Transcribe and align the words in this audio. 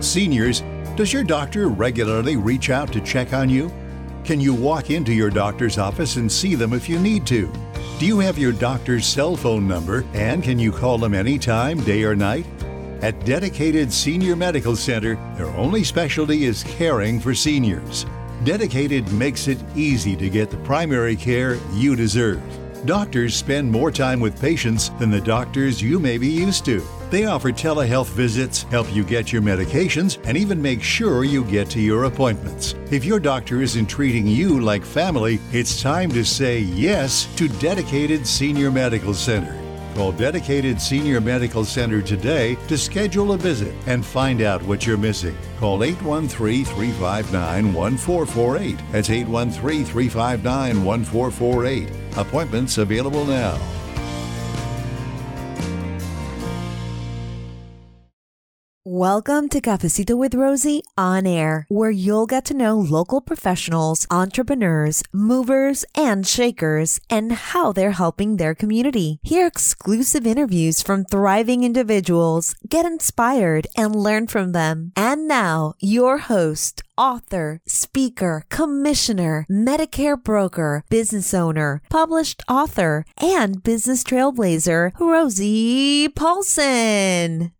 Seniors, 0.00 0.62
does 0.96 1.12
your 1.12 1.24
doctor 1.24 1.68
regularly 1.68 2.36
reach 2.36 2.70
out 2.70 2.92
to 2.92 3.00
check 3.00 3.32
on 3.32 3.48
you? 3.48 3.72
Can 4.24 4.40
you 4.40 4.54
walk 4.54 4.90
into 4.90 5.12
your 5.12 5.30
doctor's 5.30 5.76
office 5.76 6.16
and 6.16 6.30
see 6.30 6.54
them 6.54 6.72
if 6.72 6.88
you 6.88 6.98
need 6.98 7.26
to? 7.26 7.52
Do 7.98 8.06
you 8.06 8.18
have 8.20 8.38
your 8.38 8.52
doctor's 8.52 9.06
cell 9.06 9.36
phone 9.36 9.66
number 9.66 10.04
and 10.14 10.42
can 10.42 10.58
you 10.58 10.72
call 10.72 10.98
them 10.98 11.14
anytime, 11.14 11.80
day 11.80 12.04
or 12.04 12.14
night? 12.14 12.46
At 13.02 13.24
Dedicated 13.24 13.92
Senior 13.92 14.34
Medical 14.34 14.76
Center, 14.76 15.16
their 15.36 15.48
only 15.48 15.84
specialty 15.84 16.44
is 16.44 16.64
caring 16.64 17.20
for 17.20 17.34
seniors. 17.34 18.06
Dedicated 18.44 19.10
makes 19.12 19.46
it 19.46 19.58
easy 19.74 20.16
to 20.16 20.30
get 20.30 20.50
the 20.50 20.56
primary 20.58 21.16
care 21.16 21.58
you 21.72 21.96
deserve. 21.96 22.42
Doctors 22.86 23.34
spend 23.34 23.70
more 23.70 23.90
time 23.90 24.20
with 24.20 24.40
patients 24.40 24.90
than 24.98 25.10
the 25.10 25.20
doctors 25.20 25.82
you 25.82 25.98
may 25.98 26.18
be 26.18 26.28
used 26.28 26.64
to. 26.64 26.82
They 27.10 27.26
offer 27.26 27.52
telehealth 27.52 28.08
visits, 28.08 28.62
help 28.64 28.92
you 28.94 29.04
get 29.04 29.32
your 29.32 29.42
medications, 29.42 30.18
and 30.24 30.36
even 30.36 30.60
make 30.60 30.82
sure 30.82 31.24
you 31.24 31.44
get 31.44 31.70
to 31.70 31.80
your 31.80 32.04
appointments. 32.04 32.74
If 32.90 33.04
your 33.04 33.20
doctor 33.20 33.62
isn't 33.62 33.86
treating 33.86 34.26
you 34.26 34.60
like 34.60 34.84
family, 34.84 35.38
it's 35.52 35.80
time 35.80 36.10
to 36.10 36.24
say 36.24 36.58
yes 36.58 37.26
to 37.36 37.48
Dedicated 37.48 38.26
Senior 38.26 38.70
Medical 38.70 39.14
Center. 39.14 39.60
Call 39.94 40.10
Dedicated 40.10 40.80
Senior 40.80 41.20
Medical 41.20 41.64
Center 41.64 42.02
today 42.02 42.56
to 42.66 42.76
schedule 42.76 43.32
a 43.32 43.38
visit 43.38 43.72
and 43.86 44.04
find 44.04 44.42
out 44.42 44.60
what 44.64 44.84
you're 44.84 44.96
missing. 44.96 45.36
Call 45.60 45.84
813 45.84 46.64
359 46.64 47.72
1448. 47.72 48.78
That's 48.90 49.10
813 49.10 49.84
359 49.84 50.84
1448. 50.84 51.90
Appointments 52.16 52.78
available 52.78 53.24
now. 53.24 53.56
Welcome 58.96 59.48
to 59.48 59.60
Cafecito 59.60 60.16
with 60.16 60.36
Rosie 60.36 60.84
on 60.96 61.26
air, 61.26 61.66
where 61.68 61.90
you'll 61.90 62.26
get 62.26 62.44
to 62.44 62.54
know 62.54 62.78
local 62.78 63.20
professionals, 63.20 64.06
entrepreneurs, 64.08 65.02
movers, 65.12 65.84
and 65.96 66.24
shakers, 66.24 67.00
and 67.10 67.32
how 67.32 67.72
they're 67.72 67.98
helping 67.98 68.36
their 68.36 68.54
community. 68.54 69.18
Hear 69.24 69.48
exclusive 69.48 70.28
interviews 70.28 70.80
from 70.80 71.06
thriving 71.06 71.64
individuals, 71.64 72.54
get 72.68 72.86
inspired, 72.86 73.66
and 73.76 73.96
learn 73.96 74.28
from 74.28 74.52
them. 74.52 74.92
And 74.94 75.26
now, 75.26 75.74
your 75.80 76.18
host, 76.18 76.84
author, 76.96 77.60
speaker, 77.66 78.44
commissioner, 78.48 79.44
Medicare 79.50 80.22
broker, 80.22 80.84
business 80.88 81.34
owner, 81.34 81.82
published 81.90 82.44
author, 82.48 83.04
and 83.18 83.60
business 83.60 84.04
trailblazer, 84.04 84.92
Rosie 85.00 86.08
Paulsen. 86.10 87.50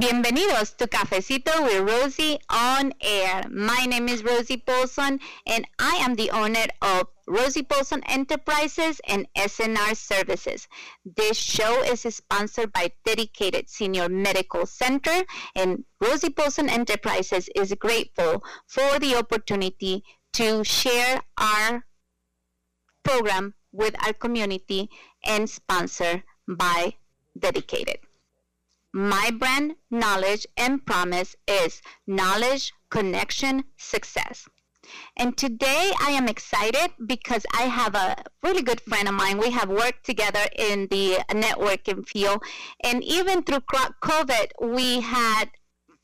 Bienvenidos 0.00 0.74
to 0.78 0.86
Cafecito 0.86 1.64
with 1.64 1.86
Rosie 1.86 2.38
on 2.48 2.94
air. 3.02 3.44
My 3.50 3.84
name 3.84 4.08
is 4.08 4.24
Rosie 4.24 4.56
Paulsen 4.56 5.20
and 5.46 5.66
I 5.78 5.96
am 5.96 6.14
the 6.14 6.30
owner 6.30 6.64
of 6.80 7.08
Rosie 7.26 7.62
Paulsen 7.62 8.02
Enterprises 8.06 9.02
and 9.06 9.28
SNR 9.36 9.94
Services. 9.94 10.66
This 11.04 11.36
show 11.36 11.82
is 11.82 12.00
sponsored 12.00 12.72
by 12.72 12.92
Dedicated 13.04 13.68
Senior 13.68 14.08
Medical 14.08 14.64
Center 14.64 15.24
and 15.54 15.84
Rosie 16.00 16.30
Paulsen 16.30 16.70
Enterprises 16.70 17.50
is 17.54 17.74
grateful 17.74 18.42
for 18.66 18.98
the 18.98 19.14
opportunity 19.14 20.04
to 20.32 20.64
share 20.64 21.20
our 21.36 21.84
program 23.02 23.52
with 23.72 23.94
our 24.02 24.14
community 24.14 24.88
and 25.22 25.50
sponsor 25.50 26.24
by 26.48 26.94
Dedicated. 27.38 27.98
My 28.92 29.30
brand, 29.30 29.76
knowledge, 29.90 30.46
and 30.56 30.84
promise 30.84 31.34
is 31.48 31.80
knowledge, 32.06 32.72
connection, 32.90 33.64
success. 33.78 34.46
And 35.16 35.36
today 35.36 35.92
I 36.00 36.10
am 36.10 36.28
excited 36.28 36.92
because 37.06 37.46
I 37.54 37.62
have 37.62 37.94
a 37.94 38.22
really 38.42 38.60
good 38.60 38.82
friend 38.82 39.08
of 39.08 39.14
mine. 39.14 39.38
We 39.38 39.50
have 39.50 39.70
worked 39.70 40.04
together 40.04 40.44
in 40.56 40.88
the 40.88 41.24
networking 41.30 42.06
field. 42.06 42.42
And 42.84 43.02
even 43.02 43.42
through 43.42 43.60
COVID, 43.60 44.50
we 44.60 45.00
had 45.00 45.50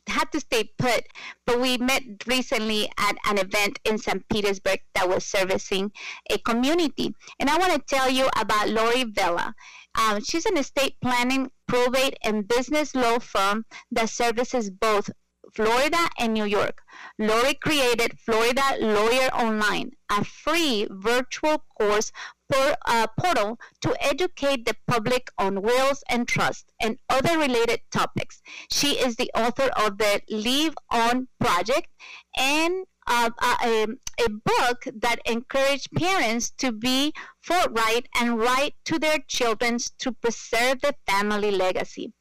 had 0.06 0.32
to 0.32 0.40
stay 0.40 0.64
put, 0.78 1.04
but 1.44 1.60
we 1.60 1.76
met 1.76 2.02
recently 2.26 2.90
at 2.96 3.16
an 3.26 3.36
event 3.36 3.78
in 3.84 3.98
St. 3.98 4.26
Petersburg 4.30 4.80
that 4.94 5.06
was 5.06 5.26
servicing 5.26 5.92
a 6.30 6.38
community. 6.38 7.14
And 7.38 7.50
I 7.50 7.58
want 7.58 7.74
to 7.74 7.94
tell 7.94 8.08
you 8.08 8.28
about 8.36 8.70
Lori 8.70 9.04
Vella. 9.04 9.54
Um, 9.94 10.22
she's 10.22 10.46
an 10.46 10.56
estate 10.56 10.96
planning, 11.02 11.50
probate, 11.68 12.16
and 12.22 12.48
business 12.48 12.94
law 12.94 13.20
firm 13.20 13.64
that 13.92 14.10
services 14.10 14.70
both 14.70 15.10
Florida 15.54 16.08
and 16.18 16.34
New 16.34 16.44
York. 16.44 16.82
Lori 17.18 17.54
created 17.54 18.18
Florida 18.18 18.76
Lawyer 18.80 19.28
Online, 19.32 19.92
a 20.10 20.24
free 20.24 20.86
virtual 20.90 21.64
course 21.78 22.12
por, 22.50 22.76
uh, 22.86 23.06
portal 23.18 23.58
to 23.80 23.96
educate 24.04 24.66
the 24.66 24.76
public 24.86 25.30
on 25.38 25.62
wills 25.62 26.02
and 26.08 26.26
trust 26.28 26.72
and 26.80 26.98
other 27.08 27.38
related 27.38 27.80
topics. 27.90 28.42
She 28.70 28.98
is 28.98 29.16
the 29.16 29.30
author 29.34 29.70
of 29.76 29.98
the 29.98 30.22
Leave 30.28 30.74
On 30.90 31.28
Project 31.40 31.88
and 32.36 32.86
uh, 33.08 33.30
a, 33.64 33.86
a 34.24 34.28
book 34.28 34.84
that 35.00 35.20
encouraged 35.24 35.90
parents 35.92 36.50
to 36.58 36.72
be 36.72 37.12
forthright 37.40 38.06
and 38.20 38.38
write 38.38 38.74
to 38.84 38.98
their 38.98 39.18
children 39.26 39.78
to 39.98 40.12
preserve 40.12 40.80
the 40.80 40.94
family 41.06 41.50
legacy. 41.50 42.12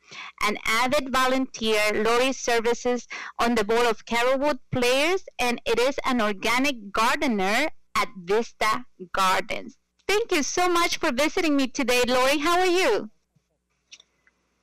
An 0.44 0.58
avid 0.66 1.12
volunteer, 1.12 1.82
Lori 1.94 2.32
services 2.32 3.08
on 3.38 3.56
the 3.56 3.66
board 3.66 3.86
of 3.86 4.06
Carrollwood 4.06 4.60
Players, 4.72 5.24
and 5.38 5.62
it 5.66 5.80
is 5.80 6.00
an 6.06 6.22
organic 6.22 6.92
gardener 6.92 7.68
at 7.96 8.08
Vista 8.24 8.86
Gardens. 9.12 9.78
Thank 10.08 10.32
you 10.32 10.44
so 10.44 10.70
much 10.70 10.98
for 10.98 11.12
visiting 11.12 11.58
me 11.58 11.68
today, 11.68 12.04
Lori. 12.08 12.38
How 12.38 12.60
are 12.60 12.66
you? 12.66 13.10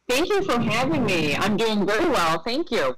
Thank 0.08 0.28
you 0.28 0.42
for 0.44 0.58
having 0.58 1.04
me. 1.04 1.34
I'm 1.34 1.56
doing 1.56 1.86
very 1.86 2.06
well. 2.06 2.42
Thank 2.42 2.70
you. 2.70 2.96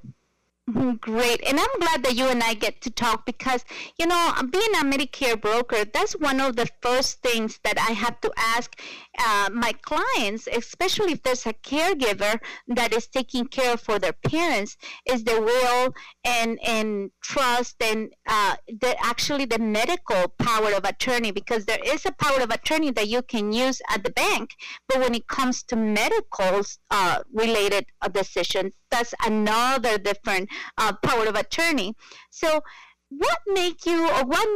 Mm-hmm, 0.69 0.94
great. 0.94 1.41
And 1.47 1.60
I'm 1.60 1.78
glad 1.78 2.03
that 2.03 2.16
you 2.16 2.27
and 2.27 2.43
I 2.43 2.54
get 2.54 2.81
to 2.81 2.91
talk 2.91 3.25
because, 3.25 3.65
you 4.00 4.06
know, 4.06 4.32
being 4.50 4.75
a 4.75 4.82
Medicare 4.82 5.41
broker, 5.41 5.84
that's 5.84 6.15
one 6.15 6.41
of 6.41 6.56
the 6.56 6.66
first 6.82 7.22
things 7.22 7.60
that 7.62 7.78
I 7.78 7.93
have 7.93 8.21
to 8.22 8.32
ask 8.37 8.77
uh, 9.16 9.49
my 9.53 9.72
clients, 9.82 10.49
especially 10.53 11.12
if 11.12 11.22
there's 11.22 11.47
a 11.47 11.53
caregiver 11.53 12.41
that 12.66 12.93
is 12.93 13.06
taking 13.06 13.47
care 13.47 13.77
for 13.77 14.00
their 14.00 14.12
parents, 14.12 14.77
is 15.09 15.22
the 15.22 15.41
will 15.41 15.94
and, 16.25 16.59
and 16.66 17.12
trust 17.22 17.77
and 17.81 18.12
uh, 18.27 18.56
the, 18.66 18.97
actually 19.04 19.44
the 19.44 19.60
medical 19.60 20.27
power 20.41 20.72
of 20.72 20.84
attorney 20.84 21.31
because 21.31 21.65
there 21.66 21.83
is 21.84 22.04
a 22.06 22.12
power 22.12 22.41
of 22.41 22.50
attorney 22.50 22.91
that 22.91 23.06
you 23.06 23.22
can 23.22 23.53
use 23.53 23.81
at 23.88 24.03
the 24.03 24.10
bank. 24.10 24.50
But 24.88 24.98
when 24.98 25.15
it 25.15 25.28
comes 25.28 25.62
to 25.65 25.77
medical 25.77 26.62
uh, 26.91 27.22
related 27.33 27.87
decisions, 28.10 28.75
another 29.24 29.98
different 29.98 30.48
uh, 30.78 30.92
power 31.02 31.26
of 31.26 31.36
attorney. 31.36 31.94
So, 32.30 32.60
what 33.08 33.38
make 33.46 33.86
you, 33.86 34.08
or 34.08 34.24
what 34.24 34.48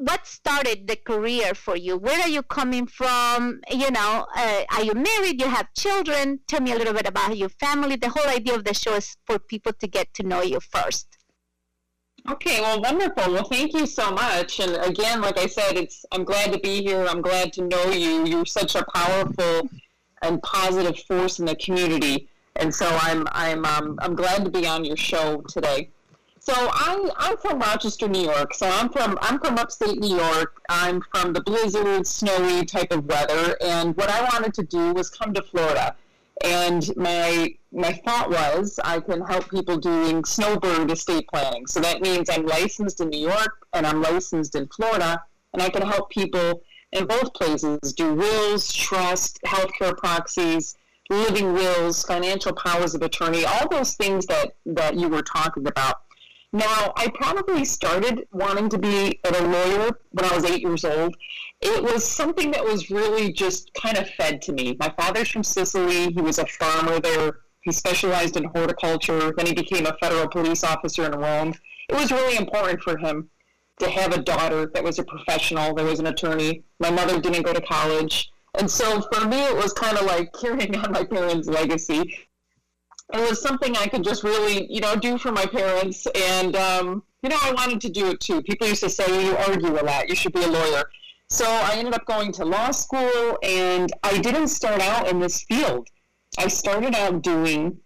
what 0.00 0.26
started 0.26 0.86
the 0.86 0.96
career 0.96 1.54
for 1.54 1.76
you? 1.76 1.96
Where 1.96 2.20
are 2.20 2.28
you 2.28 2.42
coming 2.42 2.86
from? 2.86 3.60
You 3.70 3.90
know, 3.90 4.26
uh, 4.36 4.62
are 4.72 4.82
you 4.82 4.94
married? 4.94 5.40
You 5.40 5.48
have 5.48 5.72
children? 5.74 6.40
Tell 6.46 6.60
me 6.60 6.72
a 6.72 6.76
little 6.76 6.94
bit 6.94 7.08
about 7.08 7.36
your 7.36 7.48
family. 7.48 7.96
The 7.96 8.10
whole 8.10 8.28
idea 8.28 8.54
of 8.54 8.64
the 8.64 8.74
show 8.74 8.94
is 8.94 9.16
for 9.26 9.38
people 9.38 9.72
to 9.72 9.86
get 9.86 10.12
to 10.14 10.22
know 10.22 10.42
you 10.42 10.60
first. 10.60 11.06
Okay, 12.30 12.60
well, 12.60 12.80
wonderful. 12.80 13.32
Well, 13.32 13.44
thank 13.44 13.72
you 13.72 13.86
so 13.86 14.10
much. 14.10 14.60
And 14.60 14.76
again, 14.84 15.20
like 15.20 15.38
I 15.38 15.46
said, 15.46 15.76
it's 15.76 16.04
I'm 16.12 16.24
glad 16.24 16.52
to 16.52 16.58
be 16.58 16.82
here. 16.82 17.06
I'm 17.06 17.22
glad 17.22 17.52
to 17.54 17.62
know 17.62 17.90
you. 17.90 18.26
You're 18.26 18.46
such 18.46 18.74
a 18.74 18.84
powerful 18.94 19.68
and 20.22 20.42
positive 20.42 20.98
force 21.04 21.38
in 21.38 21.46
the 21.46 21.56
community 21.56 22.28
and 22.58 22.74
so 22.74 22.86
I'm 23.02 23.26
I'm 23.32 23.64
um, 23.64 23.98
I'm 24.00 24.14
glad 24.14 24.44
to 24.44 24.50
be 24.50 24.66
on 24.66 24.84
your 24.84 24.96
show 24.96 25.42
today. 25.48 25.90
So 26.40 26.54
I 26.56 27.10
I'm 27.18 27.36
from 27.38 27.58
Rochester, 27.60 28.08
New 28.08 28.22
York. 28.22 28.54
So 28.54 28.68
I'm 28.68 28.88
from 28.88 29.18
I'm 29.20 29.38
from 29.38 29.58
upstate 29.58 29.98
New 29.98 30.16
York. 30.16 30.60
I'm 30.68 31.02
from 31.12 31.32
the 31.32 31.42
blizzard, 31.42 32.06
snowy 32.06 32.64
type 32.64 32.90
of 32.92 33.04
weather, 33.06 33.56
and 33.60 33.96
what 33.96 34.10
I 34.10 34.22
wanted 34.24 34.54
to 34.54 34.62
do 34.62 34.92
was 34.92 35.10
come 35.10 35.32
to 35.34 35.42
Florida. 35.42 35.94
And 36.44 36.96
my 36.96 37.54
my 37.72 37.92
thought 37.92 38.30
was 38.30 38.80
I 38.84 39.00
can 39.00 39.20
help 39.22 39.50
people 39.50 39.76
doing 39.76 40.24
snowbird 40.24 40.90
estate 40.90 41.26
planning. 41.28 41.66
So 41.66 41.80
that 41.80 42.00
means 42.00 42.30
I'm 42.30 42.46
licensed 42.46 43.00
in 43.00 43.08
New 43.10 43.28
York 43.28 43.66
and 43.72 43.86
I'm 43.86 44.00
licensed 44.00 44.54
in 44.54 44.68
Florida, 44.68 45.22
and 45.52 45.62
I 45.62 45.68
can 45.68 45.82
help 45.82 46.10
people 46.10 46.62
in 46.92 47.06
both 47.06 47.34
places 47.34 47.92
do 47.92 48.14
wills, 48.14 48.72
trust, 48.72 49.38
healthcare 49.44 49.94
proxies, 49.96 50.77
living 51.10 51.52
wills, 51.52 52.02
financial 52.04 52.52
powers 52.52 52.94
of 52.94 53.02
attorney, 53.02 53.44
all 53.44 53.68
those 53.68 53.94
things 53.94 54.26
that, 54.26 54.52
that 54.66 54.96
you 54.96 55.08
were 55.08 55.22
talking 55.22 55.66
about. 55.66 55.96
Now, 56.52 56.92
I 56.96 57.08
probably 57.08 57.64
started 57.64 58.26
wanting 58.32 58.70
to 58.70 58.78
be 58.78 59.20
a 59.24 59.42
lawyer 59.42 59.90
when 60.12 60.24
I 60.24 60.34
was 60.34 60.44
eight 60.44 60.62
years 60.62 60.84
old. 60.84 61.14
It 61.60 61.82
was 61.82 62.08
something 62.08 62.50
that 62.52 62.64
was 62.64 62.90
really 62.90 63.32
just 63.32 63.72
kind 63.74 63.98
of 63.98 64.08
fed 64.10 64.40
to 64.42 64.52
me. 64.52 64.76
My 64.80 64.92
father's 64.98 65.28
from 65.28 65.42
Sicily. 65.42 66.12
He 66.12 66.20
was 66.20 66.38
a 66.38 66.46
farmer 66.46 67.00
there 67.00 67.40
He 67.62 67.72
specialized 67.72 68.36
in 68.36 68.44
horticulture. 68.44 69.34
Then 69.36 69.46
he 69.46 69.52
became 69.52 69.84
a 69.84 69.96
federal 70.00 70.28
police 70.28 70.64
officer 70.64 71.04
in 71.04 71.12
Rome. 71.12 71.52
It 71.90 71.96
was 71.96 72.12
really 72.12 72.36
important 72.36 72.80
for 72.82 72.96
him 72.96 73.28
to 73.80 73.90
have 73.90 74.14
a 74.14 74.22
daughter 74.22 74.70
that 74.74 74.82
was 74.82 74.98
a 74.98 75.04
professional, 75.04 75.74
that 75.74 75.84
was 75.84 76.00
an 76.00 76.06
attorney. 76.06 76.64
My 76.80 76.90
mother 76.90 77.20
didn't 77.20 77.42
go 77.42 77.52
to 77.52 77.60
college. 77.60 78.30
And 78.58 78.70
so 78.70 79.00
for 79.12 79.26
me, 79.26 79.40
it 79.44 79.56
was 79.56 79.72
kind 79.72 79.96
of 79.96 80.04
like 80.04 80.32
carrying 80.32 80.76
on 80.76 80.92
my 80.92 81.04
parents' 81.04 81.48
legacy. 81.48 82.14
It 83.14 83.30
was 83.30 83.40
something 83.40 83.76
I 83.76 83.86
could 83.86 84.04
just 84.04 84.24
really, 84.24 84.70
you 84.70 84.80
know, 84.80 84.96
do 84.96 85.16
for 85.16 85.32
my 85.32 85.46
parents. 85.46 86.06
And, 86.14 86.56
um, 86.56 87.02
you 87.22 87.30
know, 87.30 87.38
I 87.40 87.52
wanted 87.52 87.80
to 87.82 87.88
do 87.88 88.10
it 88.10 88.20
too. 88.20 88.42
People 88.42 88.66
used 88.66 88.82
to 88.82 88.90
say, 88.90 89.24
you 89.24 89.36
argue 89.36 89.80
a 89.80 89.84
lot, 89.84 90.08
you 90.08 90.14
should 90.14 90.32
be 90.32 90.42
a 90.42 90.48
lawyer. 90.48 90.84
So 91.30 91.46
I 91.46 91.74
ended 91.76 91.94
up 91.94 92.04
going 92.06 92.32
to 92.32 92.44
law 92.44 92.70
school, 92.70 93.38
and 93.42 93.92
I 94.02 94.18
didn't 94.18 94.48
start 94.48 94.80
out 94.80 95.08
in 95.08 95.20
this 95.20 95.42
field. 95.42 95.86
I 96.38 96.48
started 96.48 96.94
out 96.94 97.22
doing 97.22 97.78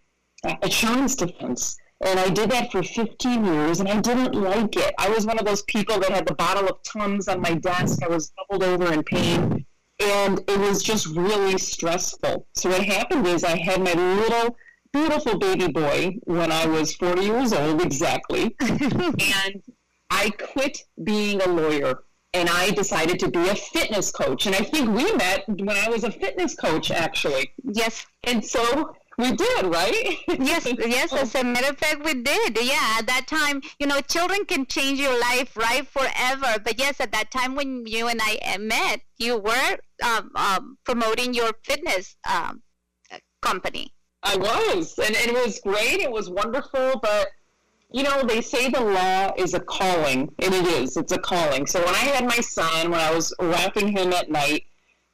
uh, 0.44 0.54
insurance 0.62 1.16
defense. 1.16 1.76
And 2.04 2.18
I 2.18 2.28
did 2.30 2.50
that 2.50 2.72
for 2.72 2.82
15 2.82 3.44
years, 3.44 3.78
and 3.78 3.88
I 3.88 4.00
didn't 4.00 4.34
like 4.34 4.76
it. 4.76 4.92
I 4.98 5.08
was 5.08 5.24
one 5.24 5.38
of 5.38 5.44
those 5.44 5.62
people 5.62 6.00
that 6.00 6.10
had 6.10 6.26
the 6.26 6.34
bottle 6.34 6.68
of 6.68 6.82
Tums 6.82 7.28
on 7.28 7.40
my 7.40 7.54
desk. 7.54 8.02
I 8.02 8.08
was 8.08 8.30
doubled 8.30 8.64
over 8.64 8.92
in 8.92 9.04
pain, 9.04 9.64
and 10.02 10.40
it 10.48 10.58
was 10.58 10.82
just 10.82 11.06
really 11.06 11.58
stressful. 11.58 12.46
So 12.54 12.70
what 12.70 12.84
happened 12.84 13.26
is 13.26 13.44
I 13.44 13.56
had 13.56 13.82
my 13.82 13.92
little 13.94 14.56
beautiful 14.92 15.38
baby 15.38 15.68
boy 15.68 16.18
when 16.24 16.52
I 16.52 16.66
was 16.66 16.94
40 16.96 17.22
years 17.22 17.52
old 17.52 17.82
exactly, 17.82 18.54
and 18.60 19.62
I 20.10 20.30
quit 20.30 20.78
being 21.02 21.40
a 21.40 21.48
lawyer 21.48 22.02
and 22.34 22.48
I 22.48 22.70
decided 22.70 23.18
to 23.20 23.30
be 23.30 23.48
a 23.48 23.54
fitness 23.54 24.10
coach. 24.10 24.46
And 24.46 24.54
I 24.54 24.60
think 24.60 24.88
we 24.90 25.12
met 25.14 25.44
when 25.48 25.76
I 25.76 25.88
was 25.88 26.04
a 26.04 26.10
fitness 26.10 26.54
coach, 26.54 26.90
actually. 26.90 27.52
Yes. 27.62 28.06
And 28.24 28.44
so 28.44 28.94
we 29.18 29.32
did, 29.32 29.66
right? 29.66 30.16
yes, 30.38 30.66
yes. 30.78 31.12
As 31.12 31.34
a 31.34 31.44
matter 31.44 31.70
of 31.70 31.78
fact, 31.78 32.04
we 32.04 32.14
did. 32.14 32.58
Yeah, 32.60 32.96
at 32.98 33.06
that 33.06 33.26
time, 33.26 33.62
you 33.78 33.86
know, 33.86 34.00
children 34.00 34.44
can 34.44 34.66
change 34.66 34.98
your 34.98 35.18
life, 35.18 35.56
right, 35.56 35.86
forever. 35.86 36.58
But 36.64 36.78
yes, 36.78 37.00
at 37.00 37.12
that 37.12 37.30
time 37.30 37.54
when 37.54 37.86
you 37.86 38.08
and 38.08 38.20
I 38.22 38.56
met, 38.58 39.00
you 39.18 39.38
were 39.38 39.78
um, 40.02 40.30
um, 40.34 40.78
promoting 40.84 41.34
your 41.34 41.52
fitness 41.64 42.16
um, 42.28 42.62
company. 43.42 43.92
I 44.22 44.36
was, 44.36 44.98
and, 44.98 45.16
and 45.16 45.36
it 45.36 45.44
was 45.44 45.60
great. 45.60 46.00
It 46.00 46.10
was 46.10 46.30
wonderful, 46.30 47.00
but 47.02 47.28
you 47.90 48.02
know, 48.02 48.22
they 48.22 48.40
say 48.40 48.70
the 48.70 48.80
law 48.80 49.32
is 49.36 49.52
a 49.52 49.60
calling, 49.60 50.32
and 50.42 50.54
it 50.54 50.66
is. 50.66 50.96
It's 50.96 51.12
a 51.12 51.18
calling. 51.18 51.66
So 51.66 51.84
when 51.84 51.94
I 51.94 51.98
had 51.98 52.24
my 52.24 52.36
son, 52.36 52.90
when 52.90 53.00
I 53.00 53.14
was 53.14 53.34
rocking 53.38 53.88
him 53.88 54.12
at 54.14 54.30
night, 54.30 54.64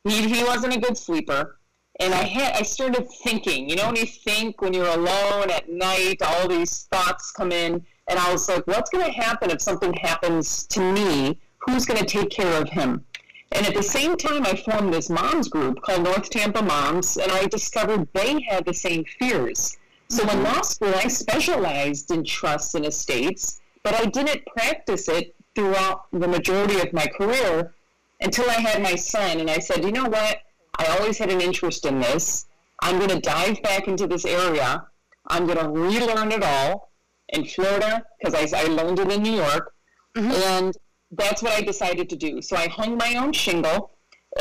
he, 0.04 0.28
he 0.28 0.44
wasn't 0.44 0.76
a 0.76 0.80
good 0.80 0.96
sleeper 0.96 1.57
and 1.98 2.14
I 2.14 2.22
had 2.22 2.54
I 2.54 2.62
started 2.62 3.08
thinking, 3.24 3.68
you 3.68 3.76
know, 3.76 3.86
when 3.86 3.96
you 3.96 4.06
think 4.06 4.60
when 4.62 4.72
you're 4.72 4.86
alone 4.86 5.50
at 5.50 5.68
night, 5.68 6.22
all 6.22 6.48
these 6.48 6.84
thoughts 6.92 7.32
come 7.32 7.52
in, 7.52 7.84
and 8.08 8.18
I 8.18 8.32
was 8.32 8.48
like, 8.48 8.66
what's 8.66 8.90
going 8.90 9.04
to 9.04 9.12
happen 9.12 9.50
if 9.50 9.60
something 9.60 9.92
happens 9.94 10.66
to 10.68 10.80
me? 10.80 11.40
Who's 11.58 11.84
going 11.84 12.00
to 12.00 12.06
take 12.06 12.30
care 12.30 12.60
of 12.60 12.68
him? 12.68 13.04
And 13.52 13.66
at 13.66 13.74
the 13.74 13.82
same 13.82 14.16
time, 14.16 14.44
I 14.44 14.54
formed 14.54 14.92
this 14.92 15.10
moms 15.10 15.48
group 15.48 15.80
called 15.82 16.04
North 16.04 16.30
Tampa 16.30 16.62
Moms, 16.62 17.16
and 17.16 17.32
I 17.32 17.46
discovered 17.46 18.08
they 18.12 18.42
had 18.42 18.64
the 18.64 18.74
same 18.74 19.04
fears. 19.18 19.76
So 20.10 20.22
in 20.22 20.28
mm-hmm. 20.28 20.44
law 20.44 20.62
school, 20.62 20.94
I 20.94 21.08
specialized 21.08 22.10
in 22.10 22.24
trusts 22.24 22.74
and 22.74 22.86
estates, 22.86 23.60
but 23.82 23.94
I 23.94 24.04
didn't 24.04 24.46
practice 24.46 25.08
it 25.08 25.34
throughout 25.54 26.06
the 26.12 26.28
majority 26.28 26.80
of 26.80 26.92
my 26.92 27.06
career 27.06 27.74
until 28.20 28.48
I 28.48 28.54
had 28.54 28.82
my 28.82 28.94
son. 28.94 29.40
And 29.40 29.50
I 29.50 29.58
said, 29.58 29.84
you 29.84 29.92
know 29.92 30.08
what? 30.08 30.38
I 30.78 30.86
always 30.98 31.18
had 31.18 31.30
an 31.30 31.40
interest 31.40 31.84
in 31.86 32.00
this. 32.00 32.46
I'm 32.80 32.98
going 32.98 33.10
to 33.10 33.20
dive 33.20 33.62
back 33.62 33.88
into 33.88 34.06
this 34.06 34.24
area. 34.24 34.86
I'm 35.26 35.46
going 35.46 35.58
to 35.58 35.68
relearn 35.68 36.32
it 36.32 36.42
all 36.42 36.92
in 37.30 37.44
Florida 37.44 38.04
because 38.18 38.34
I, 38.34 38.58
I, 38.58 38.64
learned 38.64 38.98
it 39.00 39.10
in 39.10 39.22
New 39.22 39.32
York. 39.32 39.74
Mm-hmm. 40.16 40.30
And 40.30 40.74
that's 41.10 41.42
what 41.42 41.52
I 41.52 41.60
decided 41.60 42.08
to 42.10 42.16
do. 42.16 42.40
So 42.40 42.56
I 42.56 42.68
hung 42.68 42.96
my 42.96 43.16
own 43.16 43.32
shingle 43.32 43.90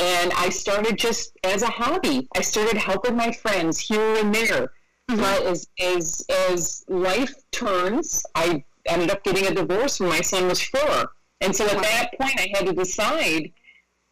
and 0.00 0.32
I 0.34 0.48
started 0.48 0.96
just 0.96 1.36
as 1.44 1.62
a 1.62 1.66
hobby. 1.66 2.28
I 2.36 2.40
started 2.40 2.76
helping 2.76 3.16
my 3.16 3.32
friends 3.32 3.78
here 3.78 4.16
and 4.16 4.34
there. 4.34 4.72
Mm-hmm. 5.10 5.20
But 5.20 5.42
as, 5.42 5.68
as, 5.80 6.24
as 6.50 6.84
life 6.88 7.34
turns, 7.52 8.22
I 8.34 8.64
ended 8.86 9.10
up 9.10 9.24
getting 9.24 9.46
a 9.46 9.54
divorce 9.54 10.00
when 10.00 10.08
my 10.10 10.20
son 10.20 10.48
was 10.48 10.62
four. 10.62 11.10
And 11.40 11.54
so 11.54 11.66
at 11.66 11.82
that 11.82 12.10
point, 12.20 12.38
I 12.38 12.52
had 12.54 12.66
to 12.66 12.72
decide 12.72 13.52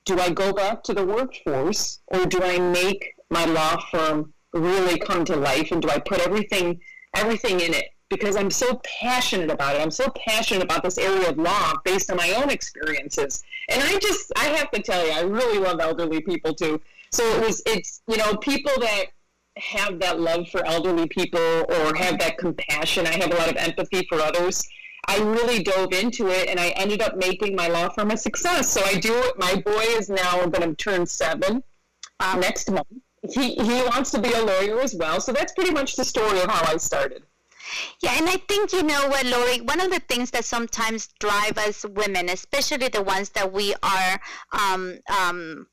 do 0.07 0.19
I 0.19 0.31
go 0.31 0.53
back 0.53 0.83
to 0.85 0.95
the 0.95 1.05
workforce 1.05 2.01
or 2.09 2.25
do 2.27 2.41
I 2.43 2.59
make 2.59 3.15
my 3.29 3.45
law 3.45 3.77
firm 3.91 4.33
really 4.55 4.99
come 4.99 5.25
to 5.27 5.37
life 5.37 5.73
and 5.73 5.83
do 5.83 5.91
I 5.91 5.99
put 5.99 6.21
everything 6.21 6.81
everything 7.15 7.61
in 7.61 7.75
it 7.75 7.87
because 8.09 8.37
I'm 8.37 8.51
so 8.51 8.81
passionate 9.01 9.51
about 9.51 9.75
it. 9.75 9.83
I'm 9.83 9.91
so 9.91 10.09
passionate 10.11 10.63
about 10.63 10.85
this 10.85 10.97
area 10.97 11.29
of 11.29 11.39
law 11.39 11.73
based 11.85 12.11
on 12.11 12.17
my 12.17 12.33
own 12.35 12.51
experiences. 12.51 13.43
And 13.69 13.83
I 13.83 13.99
just 13.99 14.33
I 14.37 14.45
have 14.45 14.71
to 14.71 14.83
tell 14.83 15.05
you, 15.05 15.13
I 15.13 15.23
really 15.23 15.59
love 15.59 15.81
elderly 15.81 16.21
people 16.21 16.55
too. 16.55 16.81
So 17.11 17.25
it 17.37 17.45
was 17.45 17.63
it's 17.67 18.03
you 18.09 18.17
know, 18.17 18.37
people 18.37 18.73
that 18.81 19.07
have 19.57 19.99
that 20.01 20.21
love 20.21 20.49
for 20.51 20.65
elderly 20.67 21.09
people 21.09 21.41
or 21.41 21.95
have 21.97 22.19
that 22.21 22.39
compassion. 22.39 23.07
I 23.07 23.13
have 23.13 23.33
a 23.33 23.35
lot 23.35 23.51
of 23.51 23.57
empathy 23.57 24.07
for 24.09 24.21
others. 24.21 24.63
I 25.09 25.19
really 25.19 25.63
dove 25.63 25.93
into 25.93 26.29
it 26.29 26.49
and 26.49 26.59
I 26.59 26.71
ended 26.71 27.03
up 27.03 27.17
making 27.17 27.55
my 27.55 27.69
law 27.69 27.89
firm 27.91 28.11
a 28.11 28.17
success. 28.17 28.71
So 28.73 28.83
I 28.85 28.95
do 28.95 29.15
it. 29.15 29.39
My 29.39 29.55
boy 29.57 29.85
is 29.99 30.09
now 30.09 30.47
going 30.47 30.69
to 30.69 30.75
turn 30.75 31.07
seven 31.07 31.63
uh, 32.21 32.37
next 32.41 32.71
month. 32.71 32.87
He, 33.23 33.55
he 33.55 33.83
wants 33.83 34.11
to 34.13 34.21
be 34.21 34.33
a 34.33 34.45
lawyer 34.45 34.81
as 34.81 34.95
well. 34.95 35.21
So 35.21 35.33
that's 35.33 35.53
pretty 35.53 35.73
much 35.73 35.97
the 35.97 36.05
story 36.05 36.41
of 36.41 36.51
how 36.51 36.73
I 36.73 36.77
started. 36.77 37.23
Yeah, 38.01 38.15
and 38.17 38.29
I 38.29 38.37
think 38.49 38.73
you 38.73 38.83
know 38.83 39.09
what, 39.09 39.27
Lori. 39.27 39.61
One 39.61 39.81
of 39.81 39.91
the 39.91 40.01
things 40.09 40.31
that 40.31 40.45
sometimes 40.45 41.09
drive 41.19 41.59
us 41.59 41.85
women, 41.85 42.29
especially 42.29 42.89
the 42.89 43.03
ones 43.03 43.31
that 43.31 43.53
we 43.53 43.75
are 43.83 44.21
um, 44.53 44.99
um, 45.19 45.67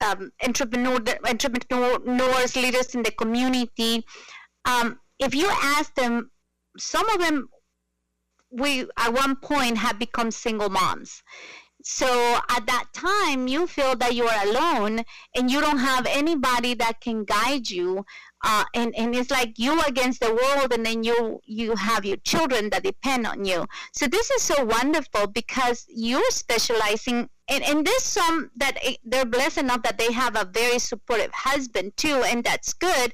um, 0.00 0.32
entrepreneur, 0.42 0.98
entrepreneurs, 1.28 2.56
leaders 2.56 2.94
in 2.94 3.02
the 3.02 3.10
community. 3.10 4.04
Um, 4.64 5.00
if 5.18 5.34
you 5.34 5.48
ask 5.50 5.94
them, 5.94 6.30
some 6.78 7.08
of 7.10 7.20
them 7.20 7.48
we 8.50 8.86
at 8.96 9.12
one 9.12 9.36
point 9.36 9.78
have 9.78 9.98
become 9.98 10.30
single 10.30 10.68
moms. 10.68 11.22
So 11.84 12.06
at 12.50 12.66
that 12.66 12.86
time, 12.92 13.46
you 13.48 13.66
feel 13.66 13.94
that 13.96 14.14
you 14.14 14.26
are 14.26 14.46
alone 14.46 15.04
and 15.34 15.50
you 15.50 15.60
don't 15.60 15.78
have 15.78 16.06
anybody 16.06 16.74
that 16.74 17.00
can 17.00 17.24
guide 17.24 17.70
you. 17.70 18.04
Uh, 18.44 18.64
and, 18.74 18.94
and 18.96 19.14
it's 19.14 19.30
like 19.30 19.58
you 19.58 19.80
against 19.82 20.20
the 20.20 20.32
world 20.32 20.72
and 20.72 20.86
then 20.86 21.02
you 21.02 21.40
you 21.44 21.74
have 21.74 22.04
your 22.04 22.18
children 22.18 22.70
that 22.70 22.84
depend 22.84 23.26
on 23.26 23.44
you 23.44 23.66
so 23.92 24.06
this 24.06 24.30
is 24.30 24.42
so 24.42 24.64
wonderful 24.64 25.26
because 25.26 25.84
you're 25.88 26.30
specializing 26.30 27.28
and, 27.48 27.64
and 27.64 27.84
there's 27.84 28.04
some 28.04 28.48
that 28.54 28.78
eh, 28.84 28.94
they're 29.04 29.24
blessed 29.24 29.58
enough 29.58 29.82
that 29.82 29.98
they 29.98 30.12
have 30.12 30.36
a 30.36 30.44
very 30.44 30.78
supportive 30.78 31.32
husband 31.34 31.96
too 31.96 32.22
and 32.26 32.44
that's 32.44 32.72
good 32.74 33.12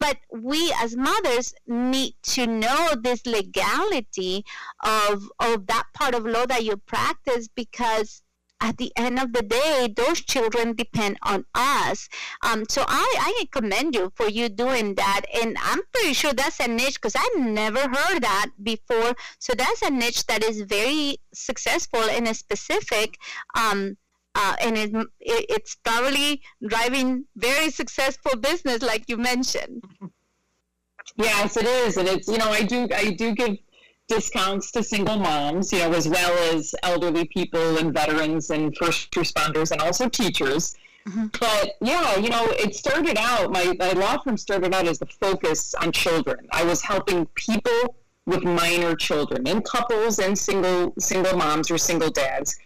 but 0.00 0.16
we 0.32 0.72
as 0.80 0.96
mothers 0.96 1.54
need 1.66 2.14
to 2.22 2.46
know 2.46 2.94
this 3.00 3.24
legality 3.26 4.44
of 4.82 5.30
of 5.38 5.66
that 5.66 5.84
part 5.94 6.14
of 6.14 6.26
law 6.26 6.46
that 6.46 6.64
you 6.64 6.76
practice 6.76 7.46
because 7.48 8.22
at 8.60 8.76
the 8.76 8.92
end 8.96 9.18
of 9.18 9.32
the 9.32 9.42
day, 9.42 9.92
those 9.96 10.20
children 10.20 10.74
depend 10.74 11.18
on 11.22 11.44
us. 11.54 12.08
Um, 12.42 12.64
so 12.68 12.84
I, 12.86 13.14
I 13.18 13.46
commend 13.50 13.94
you 13.94 14.12
for 14.14 14.28
you 14.28 14.48
doing 14.48 14.94
that. 14.96 15.22
And 15.42 15.56
I'm 15.62 15.80
pretty 15.92 16.12
sure 16.12 16.32
that's 16.32 16.60
a 16.60 16.68
niche 16.68 17.00
because 17.00 17.16
I 17.16 17.26
never 17.38 17.80
heard 17.80 18.20
that 18.20 18.50
before. 18.62 19.14
So 19.38 19.54
that's 19.56 19.82
a 19.82 19.90
niche 19.90 20.26
that 20.26 20.44
is 20.44 20.60
very 20.62 21.16
successful 21.32 22.02
and 22.02 22.36
specific. 22.36 23.16
Um, 23.56 23.96
uh, 24.34 24.56
and 24.60 24.76
it, 24.76 24.94
it, 24.94 25.46
it's 25.48 25.74
probably 25.76 26.42
driving 26.66 27.24
very 27.36 27.70
successful 27.70 28.36
business, 28.38 28.82
like 28.82 29.04
you 29.08 29.16
mentioned. 29.16 29.82
Yes, 31.16 31.56
it 31.56 31.66
is, 31.66 31.96
and 31.96 32.08
it's 32.08 32.28
you 32.28 32.38
know 32.38 32.50
I 32.50 32.62
do 32.62 32.88
I 32.94 33.10
do 33.10 33.34
give 33.34 33.56
discounts 34.08 34.70
to 34.72 34.82
single 34.82 35.16
moms, 35.16 35.72
you 35.72 35.78
know, 35.78 35.92
as 35.92 36.08
well 36.08 36.56
as 36.56 36.74
elderly 36.82 37.26
people 37.26 37.78
and 37.78 37.94
veterans 37.94 38.50
and 38.50 38.76
first 38.76 39.10
responders 39.12 39.70
and 39.70 39.80
also 39.80 40.08
teachers. 40.08 40.74
Mm-hmm. 41.08 41.26
But 41.38 41.74
yeah, 41.80 42.16
you 42.16 42.28
know, 42.28 42.46
it 42.50 42.74
started 42.74 43.16
out, 43.18 43.52
my, 43.52 43.74
my 43.78 43.92
law 43.92 44.18
firm 44.18 44.36
started 44.36 44.74
out 44.74 44.86
as 44.86 44.98
the 44.98 45.06
focus 45.06 45.74
on 45.74 45.92
children. 45.92 46.48
I 46.50 46.64
was 46.64 46.82
helping 46.82 47.26
people 47.36 47.94
with 48.26 48.42
minor 48.42 48.94
children 48.96 49.46
and 49.46 49.64
couples 49.64 50.18
and 50.18 50.36
single 50.36 50.92
single 50.98 51.36
moms 51.36 51.70
or 51.70 51.78
single 51.78 52.10
dads 52.10 52.58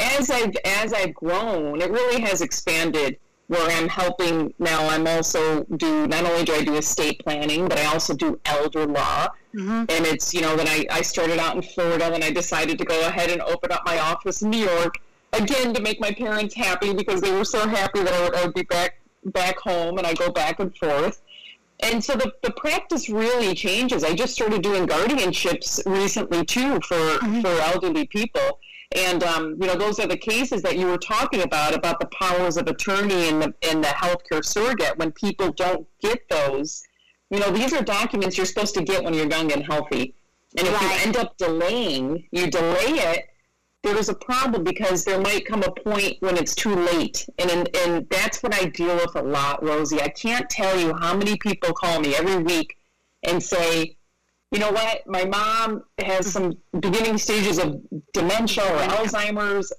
as 0.00 0.30
I've 0.30 0.56
as 0.64 0.92
I've 0.92 1.14
grown, 1.14 1.80
it 1.80 1.90
really 1.90 2.20
has 2.22 2.40
expanded. 2.40 3.18
Where 3.48 3.68
I'm 3.78 3.88
helping 3.88 4.54
now, 4.60 4.88
I'm 4.88 5.08
also 5.08 5.64
do 5.76 6.06
not 6.06 6.24
only 6.24 6.44
do 6.44 6.54
I 6.54 6.62
do 6.62 6.76
estate 6.76 7.20
planning, 7.24 7.66
but 7.66 7.80
I 7.80 7.86
also 7.86 8.14
do 8.14 8.38
elder 8.44 8.86
law. 8.86 9.26
Mm-hmm. 9.56 9.86
And 9.88 10.06
it's 10.06 10.32
you 10.32 10.40
know 10.40 10.54
when 10.54 10.68
I 10.68 10.86
I 10.88 11.02
started 11.02 11.40
out 11.40 11.56
in 11.56 11.62
Florida, 11.62 12.12
and 12.14 12.22
I 12.22 12.30
decided 12.30 12.78
to 12.78 12.84
go 12.84 12.98
ahead 13.08 13.28
and 13.28 13.42
open 13.42 13.72
up 13.72 13.82
my 13.84 13.98
office 13.98 14.42
in 14.42 14.50
New 14.50 14.64
York 14.74 14.94
again 15.32 15.74
to 15.74 15.82
make 15.82 16.00
my 16.00 16.12
parents 16.12 16.54
happy 16.54 16.94
because 16.94 17.20
they 17.20 17.32
were 17.32 17.44
so 17.44 17.66
happy 17.66 18.02
that 18.04 18.12
I 18.12 18.22
would, 18.22 18.34
I 18.36 18.44
would 18.44 18.54
be 18.54 18.62
back 18.62 19.00
back 19.24 19.58
home, 19.58 19.98
and 19.98 20.06
I 20.06 20.14
go 20.14 20.30
back 20.30 20.60
and 20.60 20.70
forth. 20.76 21.20
and 21.82 22.02
so 22.04 22.14
the, 22.14 22.32
the 22.42 22.52
practice 22.52 23.08
really 23.08 23.54
changes. 23.54 24.04
I 24.04 24.14
just 24.14 24.34
started 24.34 24.62
doing 24.62 24.86
guardianships 24.86 25.82
recently 25.86 26.44
too 26.44 26.74
for, 26.82 26.94
mm-hmm. 27.18 27.40
for 27.40 27.48
elderly 27.48 28.06
people. 28.06 28.60
And 28.96 29.22
um, 29.22 29.56
you 29.60 29.68
know, 29.68 29.76
those 29.76 30.00
are 30.00 30.06
the 30.08 30.16
cases 30.16 30.62
that 30.62 30.76
you 30.76 30.86
were 30.86 30.98
talking 30.98 31.42
about 31.42 31.74
about 31.74 32.00
the 32.00 32.06
powers 32.06 32.56
of 32.56 32.66
attorney 32.66 33.28
and 33.28 33.40
the 33.40 33.54
and 33.68 33.84
the 33.84 33.88
healthcare 33.88 34.44
surrogate. 34.44 34.98
When 34.98 35.12
people 35.12 35.52
don't 35.52 35.86
get 36.00 36.28
those, 36.28 36.82
you 37.30 37.38
know, 37.38 37.50
these 37.50 37.72
are 37.72 37.82
documents 37.82 38.36
you're 38.36 38.46
supposed 38.46 38.74
to 38.74 38.82
get 38.82 39.04
when 39.04 39.14
you're 39.14 39.28
young 39.28 39.52
and 39.52 39.64
healthy. 39.64 40.14
And 40.58 40.66
if 40.66 40.74
right. 40.74 40.82
you 40.82 41.06
end 41.06 41.16
up 41.16 41.36
delaying, 41.36 42.26
you 42.32 42.50
delay 42.50 42.98
it, 42.98 43.26
there 43.82 43.96
is 43.96 44.08
a 44.08 44.14
problem 44.14 44.64
because 44.64 45.04
there 45.04 45.20
might 45.20 45.46
come 45.46 45.62
a 45.62 45.70
point 45.70 46.16
when 46.20 46.36
it's 46.36 46.54
too 46.54 46.74
late. 46.74 47.26
And, 47.38 47.50
and, 47.50 47.76
and 47.76 48.06
that's 48.10 48.42
what 48.42 48.54
I 48.54 48.66
deal 48.66 48.94
with 48.96 49.14
a 49.14 49.22
lot, 49.22 49.62
Rosie. 49.62 50.02
I 50.02 50.08
can't 50.08 50.50
tell 50.50 50.78
you 50.78 50.94
how 51.00 51.16
many 51.16 51.36
people 51.36 51.72
call 51.72 52.00
me 52.00 52.14
every 52.14 52.42
week 52.42 52.76
and 53.22 53.42
say, 53.42 53.96
you 54.50 54.58
know 54.58 54.72
what, 54.72 55.06
my 55.06 55.24
mom 55.24 55.84
has 55.98 56.32
some 56.32 56.58
beginning 56.80 57.18
stages 57.18 57.58
of 57.58 57.80
dementia 58.12 58.64
or 58.64 58.78
Alzheimer's. 58.78 59.72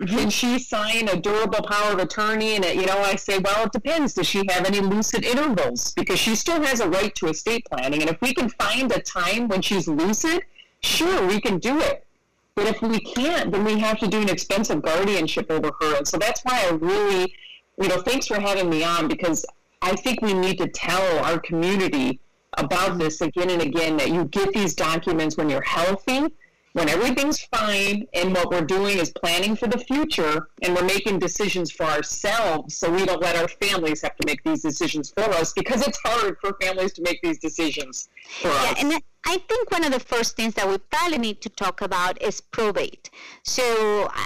Mm-hmm. 0.00 0.16
Can 0.16 0.30
she 0.30 0.58
sign 0.58 1.08
a 1.08 1.16
durable 1.20 1.62
power 1.62 1.92
of 1.92 1.98
attorney? 1.98 2.56
And, 2.56 2.64
it, 2.64 2.76
you 2.76 2.86
know, 2.86 2.98
I 2.98 3.16
say, 3.16 3.38
well, 3.38 3.66
it 3.66 3.72
depends. 3.72 4.14
Does 4.14 4.26
she 4.26 4.42
have 4.48 4.66
any 4.66 4.80
lucid 4.80 5.24
intervals? 5.24 5.92
Because 5.92 6.18
she 6.18 6.34
still 6.34 6.60
has 6.62 6.80
a 6.80 6.88
right 6.88 7.14
to 7.16 7.26
estate 7.28 7.64
planning. 7.70 8.02
And 8.02 8.10
if 8.10 8.20
we 8.20 8.34
can 8.34 8.48
find 8.50 8.90
a 8.92 9.00
time 9.00 9.48
when 9.48 9.62
she's 9.62 9.86
lucid, 9.86 10.42
sure, 10.80 11.26
we 11.26 11.40
can 11.40 11.58
do 11.58 11.80
it. 11.80 12.06
But 12.54 12.66
if 12.66 12.82
we 12.82 13.00
can't, 13.00 13.50
then 13.50 13.64
we 13.64 13.78
have 13.80 13.98
to 13.98 14.06
do 14.06 14.20
an 14.20 14.28
expensive 14.28 14.82
guardianship 14.82 15.50
over 15.50 15.70
her. 15.80 15.96
And 15.96 16.06
so 16.06 16.18
that's 16.18 16.42
why 16.42 16.66
I 16.68 16.70
really, 16.74 17.34
you 17.80 17.88
know, 17.88 18.00
thanks 18.02 18.26
for 18.28 18.38
having 18.38 18.70
me 18.70 18.84
on 18.84 19.08
because 19.08 19.44
I 19.82 19.96
think 19.96 20.22
we 20.22 20.34
need 20.34 20.58
to 20.58 20.68
tell 20.68 21.18
our 21.24 21.38
community 21.40 22.20
about 22.58 22.98
this 22.98 23.20
again 23.20 23.50
and 23.50 23.62
again 23.62 23.96
that 23.96 24.10
you 24.10 24.24
get 24.26 24.52
these 24.52 24.74
documents 24.74 25.36
when 25.36 25.48
you're 25.48 25.62
healthy 25.62 26.28
when 26.74 26.88
everything's 26.88 27.40
fine 27.40 28.04
and 28.14 28.34
what 28.34 28.50
we're 28.50 28.60
doing 28.60 28.98
is 28.98 29.12
planning 29.12 29.54
for 29.54 29.68
the 29.68 29.78
future 29.78 30.48
and 30.62 30.74
we're 30.74 30.84
making 30.84 31.20
decisions 31.20 31.70
for 31.70 31.84
ourselves 31.84 32.76
so 32.76 32.90
we 32.90 33.06
don't 33.06 33.22
let 33.22 33.36
our 33.36 33.46
families 33.46 34.02
have 34.02 34.14
to 34.16 34.26
make 34.26 34.42
these 34.42 34.60
decisions 34.62 35.10
for 35.10 35.22
us 35.22 35.52
because 35.52 35.86
it's 35.86 35.98
hard 36.04 36.36
for 36.40 36.56
families 36.60 36.92
to 36.92 37.02
make 37.02 37.22
these 37.22 37.38
decisions 37.38 38.08
for 38.40 38.48
yeah, 38.48 38.72
us. 38.72 38.82
And 38.82 38.92
I 39.24 39.38
think 39.48 39.70
one 39.70 39.84
of 39.84 39.92
the 39.92 40.00
first 40.00 40.36
things 40.36 40.54
that 40.54 40.68
we 40.68 40.78
probably 40.78 41.18
need 41.18 41.40
to 41.42 41.48
talk 41.48 41.80
about 41.80 42.20
is 42.20 42.40
probate. 42.40 43.08
So 43.44 43.62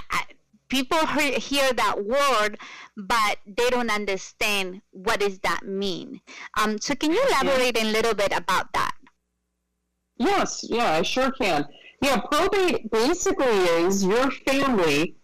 I, 0.09 0.23
people 0.69 1.05
hear 1.05 1.73
that 1.73 2.05
word, 2.05 2.57
but 2.95 3.37
they 3.45 3.69
don't 3.69 3.91
understand 3.91 4.81
what 4.91 5.19
does 5.19 5.39
that 5.39 5.63
mean. 5.65 6.21
Um, 6.59 6.79
so 6.79 6.95
can 6.95 7.11
you 7.11 7.21
elaborate 7.27 7.77
yeah. 7.77 7.83
a 7.83 7.91
little 7.91 8.13
bit 8.13 8.31
about 8.35 8.71
that? 8.73 8.93
Yes, 10.17 10.65
yeah, 10.67 10.93
I 10.93 11.01
sure 11.01 11.31
can. 11.31 11.65
Yeah, 12.01 12.17
probate 12.17 12.89
basically 12.91 13.47
is 13.47 14.03
your 14.03 14.31
family 14.31 15.15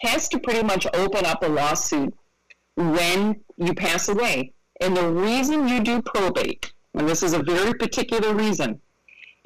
has 0.00 0.28
to 0.28 0.38
pretty 0.38 0.62
much 0.62 0.86
open 0.94 1.24
up 1.24 1.42
a 1.42 1.48
lawsuit 1.48 2.14
when 2.76 3.40
you 3.56 3.74
pass 3.74 4.08
away. 4.08 4.52
And 4.80 4.96
the 4.96 5.08
reason 5.08 5.68
you 5.68 5.80
do 5.82 6.02
probate, 6.02 6.72
and 6.94 7.08
this 7.08 7.22
is 7.22 7.32
a 7.32 7.42
very 7.42 7.74
particular 7.74 8.34
reason, 8.34 8.80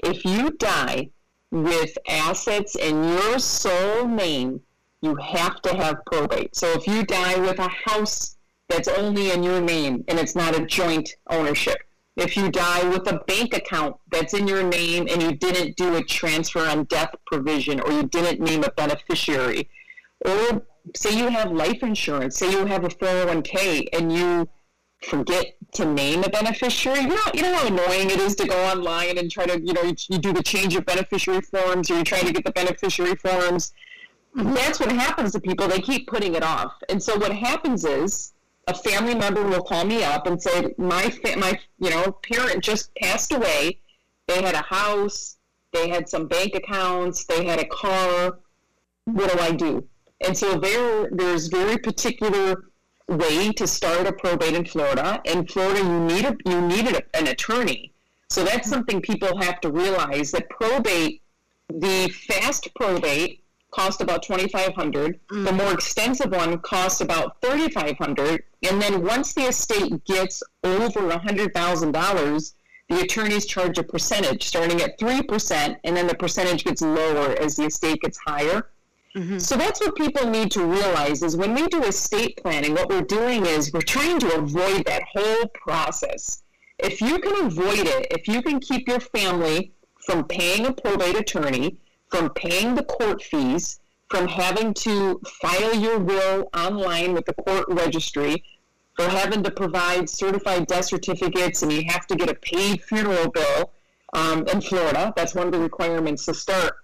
if 0.04 0.24
you 0.24 0.50
die 0.52 1.10
with 1.50 1.96
assets 2.08 2.74
in 2.74 3.04
your 3.04 3.38
sole 3.38 4.06
name, 4.06 4.60
you 5.02 5.14
have 5.16 5.60
to 5.62 5.74
have 5.74 6.04
probate. 6.06 6.54
So 6.56 6.68
if 6.72 6.86
you 6.86 7.04
die 7.04 7.38
with 7.38 7.58
a 7.58 7.68
house 7.68 8.36
that's 8.68 8.88
only 8.88 9.30
in 9.30 9.42
your 9.42 9.60
name 9.60 10.04
and 10.08 10.18
it's 10.18 10.34
not 10.34 10.58
a 10.58 10.66
joint 10.66 11.10
ownership, 11.30 11.78
if 12.16 12.36
you 12.36 12.50
die 12.50 12.88
with 12.88 13.06
a 13.06 13.20
bank 13.26 13.54
account 13.54 13.96
that's 14.10 14.34
in 14.34 14.48
your 14.48 14.64
name 14.64 15.06
and 15.08 15.22
you 15.22 15.32
didn't 15.32 15.76
do 15.76 15.94
a 15.94 16.02
transfer 16.02 16.66
on 16.66 16.84
death 16.84 17.14
provision 17.26 17.80
or 17.80 17.92
you 17.92 18.02
didn't 18.04 18.40
name 18.40 18.64
a 18.64 18.70
beneficiary, 18.72 19.68
or 20.24 20.66
say 20.96 21.16
you 21.16 21.28
have 21.28 21.52
life 21.52 21.82
insurance, 21.82 22.36
say 22.36 22.50
you 22.50 22.66
have 22.66 22.84
a 22.84 22.88
401k 22.88 23.88
and 23.92 24.12
you 24.12 24.48
forget 25.02 25.54
to 25.74 25.84
name 25.84 26.24
a 26.24 26.28
beneficiary. 26.28 27.02
You 27.02 27.08
know, 27.08 27.30
you 27.34 27.42
know 27.42 27.54
how 27.54 27.66
annoying 27.68 28.10
it 28.10 28.18
is 28.18 28.34
to 28.36 28.48
go 28.48 28.64
online 28.64 29.16
and 29.18 29.30
try 29.30 29.46
to, 29.46 29.60
you 29.60 29.72
know, 29.72 29.82
you, 29.82 29.94
you 30.10 30.18
do 30.18 30.32
the 30.32 30.42
change 30.42 30.74
of 30.74 30.84
beneficiary 30.86 31.42
forms 31.42 31.88
or 31.88 31.98
you 31.98 32.04
try 32.04 32.20
to 32.20 32.32
get 32.32 32.44
the 32.44 32.50
beneficiary 32.50 33.14
forms. 33.14 33.72
That's 34.38 34.78
what 34.78 34.92
happens 34.92 35.32
to 35.32 35.40
people. 35.40 35.66
They 35.66 35.80
keep 35.80 36.06
putting 36.06 36.36
it 36.36 36.44
off. 36.44 36.72
And 36.88 37.02
so 37.02 37.18
what 37.18 37.32
happens 37.32 37.84
is 37.84 38.34
a 38.68 38.74
family 38.74 39.16
member 39.16 39.42
will 39.42 39.62
call 39.62 39.84
me 39.84 40.04
up 40.04 40.28
and 40.28 40.40
say, 40.40 40.74
my 40.78 41.12
my 41.36 41.58
you 41.80 41.90
know 41.90 42.12
parent 42.22 42.62
just 42.62 42.94
passed 42.94 43.32
away. 43.32 43.80
They 44.28 44.40
had 44.40 44.54
a 44.54 44.62
house, 44.62 45.38
they 45.72 45.88
had 45.88 46.08
some 46.08 46.28
bank 46.28 46.54
accounts, 46.54 47.24
they 47.24 47.44
had 47.46 47.58
a 47.58 47.66
car. 47.66 48.38
What 49.06 49.32
do 49.32 49.40
I 49.40 49.50
do? 49.50 49.84
And 50.24 50.36
so 50.36 50.56
there 50.56 51.08
there's 51.10 51.48
very 51.48 51.76
particular 51.76 52.70
way 53.08 53.50
to 53.54 53.66
start 53.66 54.06
a 54.06 54.12
probate 54.12 54.54
in 54.54 54.64
Florida. 54.64 55.20
In 55.24 55.48
Florida, 55.48 55.80
you 55.80 56.00
need 56.00 56.24
a 56.24 56.36
you 56.46 56.60
need 56.60 56.86
a, 56.86 57.02
an 57.16 57.26
attorney. 57.26 57.92
So 58.30 58.44
that's 58.44 58.70
something 58.70 59.00
people 59.00 59.36
have 59.42 59.60
to 59.62 59.72
realize 59.72 60.30
that 60.30 60.48
probate, 60.48 61.22
the 61.68 62.08
fast 62.28 62.72
probate 62.76 63.42
cost 63.70 64.00
about 64.00 64.22
2500 64.22 65.20
mm. 65.28 65.44
the 65.44 65.52
more 65.52 65.72
extensive 65.72 66.30
one 66.30 66.58
costs 66.58 67.00
about 67.00 67.40
3500 67.42 68.42
and 68.68 68.80
then 68.80 69.04
once 69.04 69.34
the 69.34 69.42
estate 69.42 70.04
gets 70.04 70.42
over 70.64 71.00
$100000 71.00 72.52
the 72.88 73.00
attorneys 73.00 73.44
charge 73.44 73.76
a 73.76 73.82
percentage 73.82 74.44
starting 74.44 74.80
at 74.80 74.98
3% 74.98 75.76
and 75.84 75.96
then 75.96 76.06
the 76.06 76.14
percentage 76.14 76.64
gets 76.64 76.80
lower 76.80 77.36
as 77.40 77.56
the 77.56 77.64
estate 77.64 78.00
gets 78.00 78.18
higher 78.26 78.70
mm-hmm. 79.14 79.38
so 79.38 79.56
that's 79.56 79.80
what 79.80 79.94
people 79.96 80.28
need 80.28 80.50
to 80.50 80.64
realize 80.64 81.22
is 81.22 81.36
when 81.36 81.54
we 81.54 81.66
do 81.68 81.82
estate 81.84 82.40
planning 82.42 82.72
what 82.72 82.88
we're 82.88 83.02
doing 83.02 83.44
is 83.44 83.72
we're 83.72 83.80
trying 83.82 84.18
to 84.18 84.34
avoid 84.36 84.84
that 84.86 85.02
whole 85.12 85.46
process 85.48 86.42
if 86.78 87.02
you 87.02 87.18
can 87.18 87.46
avoid 87.46 87.86
it 87.86 88.06
if 88.10 88.26
you 88.26 88.40
can 88.40 88.58
keep 88.60 88.88
your 88.88 89.00
family 89.00 89.72
from 90.06 90.24
paying 90.24 90.64
a 90.64 90.72
probate 90.72 91.18
attorney 91.18 91.76
from 92.10 92.30
paying 92.30 92.74
the 92.74 92.84
court 92.84 93.22
fees, 93.22 93.80
from 94.10 94.26
having 94.26 94.72
to 94.72 95.20
file 95.40 95.74
your 95.74 95.98
will 95.98 96.48
online 96.56 97.12
with 97.12 97.26
the 97.26 97.34
court 97.34 97.66
registry, 97.68 98.42
for 98.96 99.08
having 99.08 99.42
to 99.42 99.50
provide 99.50 100.08
certified 100.08 100.66
death 100.66 100.86
certificates, 100.86 101.62
and 101.62 101.72
you 101.72 101.84
have 101.88 102.06
to 102.06 102.16
get 102.16 102.28
a 102.28 102.34
paid 102.34 102.82
funeral 102.82 103.30
bill 103.30 103.70
um, 104.14 104.46
in 104.48 104.60
Florida. 104.60 105.12
That's 105.16 105.34
one 105.34 105.46
of 105.46 105.52
the 105.52 105.60
requirements 105.60 106.24
to 106.26 106.34
start. 106.34 106.74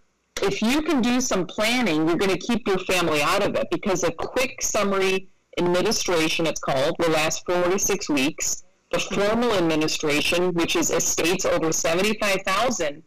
If 0.43 0.61
you 0.63 0.83
can 0.83 1.01
do 1.01 1.21
some 1.21 1.47
planning, 1.47 2.07
you're 2.07 2.17
going 2.17 2.31
to 2.31 2.39
keep 2.39 2.67
your 2.67 2.79
family 2.79 3.23
out 3.23 3.45
of 3.45 3.55
it 3.57 3.69
because 3.71 4.05
a 4.05 4.13
quick 4.13 4.63
summary 4.63 5.29
administration, 5.59 6.47
it's 6.47 6.61
called, 6.61 6.97
will 6.99 7.11
last 7.11 7.45
four 7.47 7.65
to 7.65 7.79
six 7.79 8.09
weeks. 8.09 8.65
The 8.93 8.99
formal 9.01 9.53
administration, 9.55 10.53
which 10.55 10.77
is 10.77 10.91
estates 10.91 11.45
over 11.45 11.73
75,000, 11.73 13.03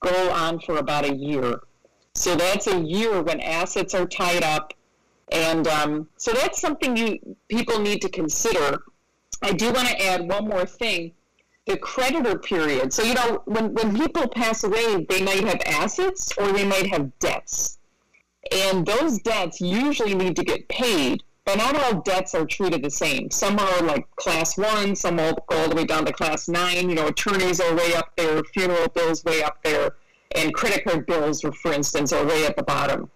go 0.00 0.30
on 0.30 0.60
for 0.60 0.78
about 0.78 1.04
a 1.04 1.14
year. 1.14 1.60
So 2.14 2.34
that's 2.34 2.66
a 2.66 2.80
year 2.80 3.22
when 3.22 3.40
assets 3.40 3.94
are 3.94 4.06
tied 4.06 4.42
up. 4.42 4.74
And 5.32 5.68
um, 5.68 6.08
so 6.16 6.32
that's 6.32 6.60
something 6.60 6.96
you 6.96 7.36
people 7.48 7.78
need 7.78 8.02
to 8.02 8.08
consider. 8.08 8.82
I 9.42 9.52
do 9.52 9.72
want 9.72 9.88
to 9.88 10.06
add 10.06 10.28
one 10.28 10.48
more 10.48 10.66
thing 10.66 11.12
the 11.66 11.76
creditor 11.76 12.38
period. 12.38 12.92
So, 12.92 13.02
you 13.02 13.14
know, 13.14 13.42
when, 13.44 13.72
when 13.74 13.96
people 13.96 14.26
pass 14.28 14.64
away, 14.64 15.06
they 15.08 15.22
might 15.22 15.44
have 15.44 15.60
assets 15.66 16.32
or 16.36 16.52
they 16.52 16.64
might 16.64 16.86
have 16.86 17.16
debts. 17.18 17.78
And 18.50 18.84
those 18.84 19.20
debts 19.20 19.60
usually 19.60 20.14
need 20.14 20.34
to 20.36 20.44
get 20.44 20.68
paid, 20.68 21.22
but 21.44 21.56
not 21.56 21.76
all 21.76 22.00
debts 22.02 22.34
are 22.34 22.44
treated 22.44 22.82
the 22.82 22.90
same. 22.90 23.30
Some 23.30 23.58
are 23.58 23.82
like 23.82 24.06
class 24.16 24.56
one, 24.56 24.94
some 24.94 25.16
will 25.16 25.38
go 25.48 25.56
all 25.56 25.68
the 25.68 25.76
way 25.76 25.84
down 25.84 26.04
to 26.06 26.12
class 26.12 26.48
nine. 26.48 26.88
You 26.88 26.94
know, 26.94 27.08
attorneys 27.08 27.60
are 27.60 27.74
way 27.74 27.94
up 27.94 28.12
there, 28.16 28.42
funeral 28.54 28.88
bills 28.88 29.24
way 29.24 29.42
up 29.42 29.62
there 29.62 29.92
and 30.36 30.54
credit 30.54 30.84
card 30.84 31.06
bills, 31.06 31.40
for 31.40 31.72
instance, 31.72 32.12
are 32.12 32.24
way 32.24 32.46
at 32.46 32.56
the 32.56 32.62
bottom. 32.62 33.10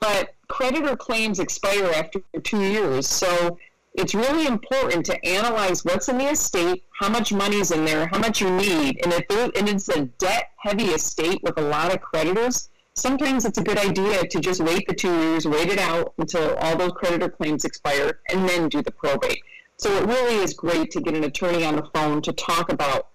But 0.00 0.34
creditor 0.48 0.96
claims 0.96 1.40
expire 1.40 1.90
after 1.94 2.20
two 2.42 2.60
years, 2.60 3.06
so 3.06 3.58
it's 3.94 4.14
really 4.14 4.46
important 4.46 5.04
to 5.06 5.24
analyze 5.26 5.84
what's 5.84 6.08
in 6.08 6.18
the 6.18 6.30
estate, 6.30 6.84
how 6.98 7.08
much 7.08 7.32
money's 7.32 7.70
in 7.70 7.84
there, 7.84 8.06
how 8.06 8.18
much 8.18 8.40
you 8.40 8.50
need, 8.50 9.00
and 9.04 9.12
if 9.12 9.56
and 9.56 9.68
it's 9.68 9.88
a 9.88 10.06
debt-heavy 10.18 10.86
estate 10.86 11.40
with 11.42 11.58
a 11.58 11.62
lot 11.62 11.92
of 11.92 12.00
creditors, 12.00 12.70
sometimes 12.94 13.44
it's 13.44 13.58
a 13.58 13.62
good 13.62 13.78
idea 13.78 14.26
to 14.26 14.40
just 14.40 14.60
wait 14.60 14.86
the 14.86 14.94
two 14.94 15.12
years, 15.12 15.46
wait 15.46 15.68
it 15.68 15.78
out 15.78 16.14
until 16.18 16.56
all 16.56 16.76
those 16.76 16.92
creditor 16.92 17.28
claims 17.28 17.64
expire, 17.64 18.20
and 18.30 18.48
then 18.48 18.68
do 18.68 18.82
the 18.82 18.90
probate. 18.90 19.42
So 19.76 19.90
it 19.96 20.06
really 20.06 20.36
is 20.36 20.54
great 20.54 20.90
to 20.92 21.00
get 21.00 21.14
an 21.14 21.24
attorney 21.24 21.64
on 21.64 21.76
the 21.76 21.88
phone 21.94 22.22
to 22.22 22.32
talk 22.32 22.70
about 22.72 23.08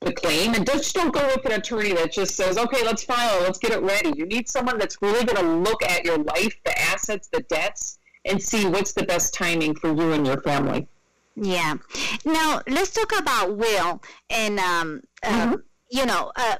the 0.00 0.12
claim 0.12 0.54
and 0.54 0.66
just 0.66 0.94
don't 0.94 1.12
go 1.12 1.26
with 1.26 1.44
an 1.44 1.52
attorney 1.52 1.92
that 1.92 2.10
just 2.10 2.34
says 2.34 2.56
okay 2.56 2.82
let's 2.82 3.04
file 3.04 3.38
let's 3.42 3.58
get 3.58 3.70
it 3.70 3.82
ready 3.82 4.10
you 4.16 4.24
need 4.24 4.48
someone 4.48 4.78
that's 4.78 4.96
really 5.02 5.26
going 5.26 5.36
to 5.36 5.70
look 5.70 5.82
at 5.82 6.06
your 6.06 6.16
life 6.16 6.56
the 6.64 6.80
assets 6.80 7.28
the 7.34 7.40
debts 7.50 7.98
and 8.24 8.42
see 8.42 8.64
what's 8.64 8.94
the 8.94 9.02
best 9.02 9.34
timing 9.34 9.74
for 9.74 9.94
you 9.94 10.12
and 10.12 10.26
your 10.26 10.40
family 10.40 10.88
Yeah. 11.36 11.76
Now 12.24 12.60
let's 12.68 12.90
talk 12.90 13.18
about 13.18 13.56
will 13.56 14.02
and 14.28 14.58
um, 14.58 15.02
uh, 15.22 15.28
mm-hmm. 15.28 15.54
you 15.90 16.06
know, 16.06 16.32
uh, 16.36 16.56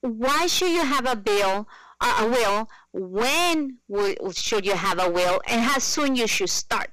why 0.00 0.46
should 0.46 0.70
you 0.70 0.84
have 0.84 1.06
a 1.06 1.16
bill, 1.16 1.68
uh, 2.00 2.16
a 2.20 2.28
will? 2.28 2.68
When 2.92 3.78
should 4.32 4.66
you 4.66 4.74
have 4.74 4.98
a 4.98 5.10
will, 5.10 5.40
and 5.46 5.62
how 5.62 5.78
soon 5.78 6.16
you 6.16 6.26
should 6.26 6.50
start? 6.50 6.90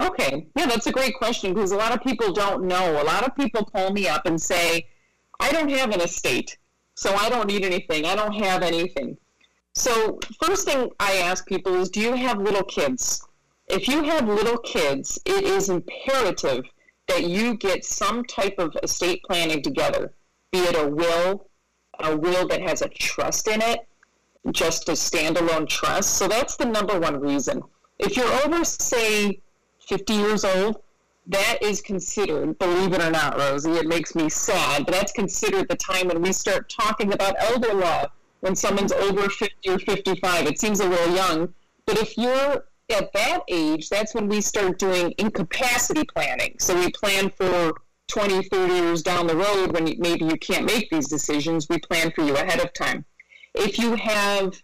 Okay, 0.00 0.48
yeah, 0.56 0.66
that's 0.66 0.86
a 0.86 0.92
great 0.92 1.14
question 1.14 1.54
because 1.54 1.72
a 1.72 1.76
lot 1.76 1.92
of 1.92 2.00
people 2.02 2.32
don't 2.32 2.64
know. 2.64 3.00
A 3.00 3.04
lot 3.04 3.26
of 3.26 3.36
people 3.36 3.64
call 3.64 3.92
me 3.92 4.08
up 4.08 4.26
and 4.26 4.40
say, 4.40 4.88
"I 5.38 5.52
don't 5.52 5.68
have 5.70 5.90
an 5.90 6.00
estate, 6.00 6.58
so 6.94 7.14
I 7.14 7.28
don't 7.28 7.46
need 7.46 7.64
anything. 7.64 8.04
I 8.04 8.16
don't 8.16 8.34
have 8.34 8.62
anything." 8.62 9.16
So, 9.74 10.18
first 10.42 10.66
thing 10.66 10.90
I 10.98 11.16
ask 11.18 11.46
people 11.46 11.74
is, 11.80 11.90
"Do 11.90 12.00
you 12.00 12.14
have 12.14 12.38
little 12.38 12.64
kids?" 12.64 13.24
If 13.66 13.88
you 13.88 14.02
have 14.02 14.28
little 14.28 14.58
kids, 14.58 15.18
it 15.24 15.44
is 15.44 15.70
imperative 15.70 16.64
that 17.06 17.24
you 17.24 17.54
get 17.54 17.84
some 17.84 18.24
type 18.24 18.56
of 18.58 18.76
estate 18.82 19.22
planning 19.24 19.62
together 19.62 20.12
be 20.54 20.60
it 20.60 20.76
a 20.76 20.86
will, 20.86 21.48
a 21.98 22.16
will 22.16 22.46
that 22.46 22.60
has 22.60 22.80
a 22.80 22.88
trust 22.88 23.48
in 23.48 23.60
it, 23.60 23.88
just 24.52 24.88
a 24.88 24.92
standalone 24.92 25.68
trust. 25.68 26.14
So 26.16 26.28
that's 26.28 26.54
the 26.54 26.64
number 26.64 27.00
one 27.00 27.18
reason. 27.18 27.60
If 27.98 28.16
you're 28.16 28.32
over, 28.44 28.64
say, 28.64 29.40
50 29.88 30.12
years 30.12 30.44
old, 30.44 30.80
that 31.26 31.58
is 31.60 31.80
considered, 31.80 32.56
believe 32.60 32.92
it 32.92 33.02
or 33.02 33.10
not, 33.10 33.36
Rosie, 33.36 33.72
it 33.72 33.88
makes 33.88 34.14
me 34.14 34.28
sad, 34.28 34.86
but 34.86 34.94
that's 34.94 35.10
considered 35.10 35.68
the 35.68 35.74
time 35.74 36.06
when 36.06 36.22
we 36.22 36.30
start 36.32 36.68
talking 36.70 37.12
about 37.12 37.34
elder 37.40 37.74
law 37.74 38.06
when 38.38 38.54
someone's 38.54 38.92
over 38.92 39.28
50 39.28 39.68
or 39.68 39.80
55. 39.80 40.46
It 40.46 40.60
seems 40.60 40.78
a 40.78 40.88
little 40.88 41.16
young, 41.16 41.52
but 41.84 41.98
if 41.98 42.16
you're 42.16 42.64
at 42.90 43.12
that 43.12 43.40
age, 43.48 43.88
that's 43.88 44.14
when 44.14 44.28
we 44.28 44.40
start 44.40 44.78
doing 44.78 45.14
incapacity 45.18 46.04
planning. 46.04 46.54
So 46.60 46.78
we 46.78 46.92
plan 46.92 47.28
for 47.30 47.72
20, 48.08 48.42
30 48.44 48.74
years 48.74 49.02
down 49.02 49.26
the 49.26 49.36
road 49.36 49.72
when 49.72 49.84
maybe 49.98 50.24
you 50.24 50.36
can't 50.36 50.66
make 50.66 50.90
these 50.90 51.08
decisions, 51.08 51.68
we 51.68 51.78
plan 51.78 52.10
for 52.12 52.22
you 52.22 52.36
ahead 52.36 52.60
of 52.60 52.72
time. 52.72 53.04
If 53.54 53.78
you 53.78 53.94
have 53.94 54.62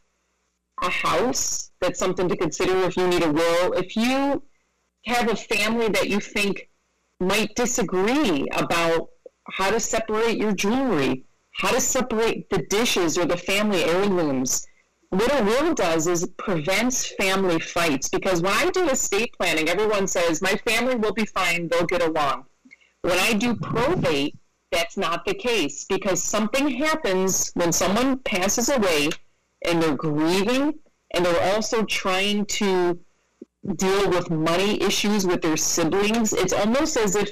a 0.82 0.90
house, 0.90 1.70
that's 1.80 1.98
something 1.98 2.28
to 2.28 2.36
consider 2.36 2.76
if 2.84 2.96
you 2.96 3.06
need 3.08 3.22
a 3.22 3.32
will. 3.32 3.72
If 3.72 3.96
you 3.96 4.42
have 5.06 5.30
a 5.30 5.36
family 5.36 5.88
that 5.88 6.08
you 6.08 6.20
think 6.20 6.68
might 7.18 7.54
disagree 7.54 8.46
about 8.52 9.08
how 9.52 9.70
to 9.70 9.80
separate 9.80 10.38
your 10.38 10.52
jewelry, 10.52 11.24
how 11.52 11.70
to 11.70 11.80
separate 11.80 12.48
the 12.50 12.64
dishes 12.68 13.18
or 13.18 13.24
the 13.24 13.36
family 13.36 13.84
heirlooms, 13.84 14.66
what 15.10 15.40
a 15.40 15.44
will 15.44 15.74
does 15.74 16.06
is 16.06 16.22
it 16.22 16.36
prevents 16.36 17.12
family 17.16 17.58
fights 17.58 18.08
because 18.08 18.42
when 18.42 18.52
I 18.52 18.70
do 18.70 18.88
estate 18.88 19.34
planning, 19.38 19.68
everyone 19.68 20.06
says, 20.06 20.40
My 20.40 20.54
family 20.66 20.94
will 20.94 21.12
be 21.12 21.26
fine, 21.26 21.68
they'll 21.68 21.86
get 21.86 22.02
along. 22.02 22.44
When 23.02 23.18
I 23.18 23.32
do 23.32 23.54
probate, 23.54 24.36
that's 24.70 24.96
not 24.96 25.24
the 25.24 25.34
case 25.34 25.84
because 25.84 26.22
something 26.22 26.68
happens 26.68 27.50
when 27.54 27.72
someone 27.72 28.18
passes 28.18 28.68
away 28.68 29.08
and 29.66 29.82
they're 29.82 29.96
grieving 29.96 30.74
and 31.12 31.24
they're 31.24 31.54
also 31.54 31.84
trying 31.84 32.46
to 32.46 32.98
deal 33.76 34.08
with 34.10 34.30
money 34.30 34.80
issues 34.82 35.26
with 35.26 35.42
their 35.42 35.56
siblings. 35.56 36.32
It's 36.32 36.52
almost 36.52 36.96
as 36.96 37.16
if 37.16 37.30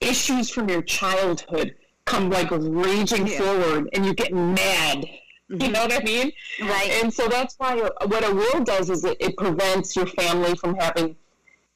issues 0.00 0.50
from 0.50 0.68
your 0.68 0.82
childhood 0.82 1.74
come 2.06 2.30
like 2.30 2.50
raging 2.50 3.26
yeah. 3.26 3.38
forward 3.38 3.88
and 3.92 4.04
you 4.04 4.14
get 4.14 4.32
mad. 4.32 5.06
Mm-hmm. 5.50 5.62
You 5.62 5.70
know 5.70 5.82
what 5.82 5.92
I 5.92 6.04
mean? 6.04 6.32
Right. 6.60 6.90
And 7.02 7.12
so 7.12 7.28
that's 7.28 7.54
why 7.58 7.76
what 7.76 8.28
a 8.28 8.34
will 8.34 8.64
does 8.64 8.90
is 8.90 9.04
it, 9.04 9.16
it 9.20 9.36
prevents 9.36 9.94
your 9.96 10.06
family 10.06 10.54
from 10.56 10.74
having 10.76 11.16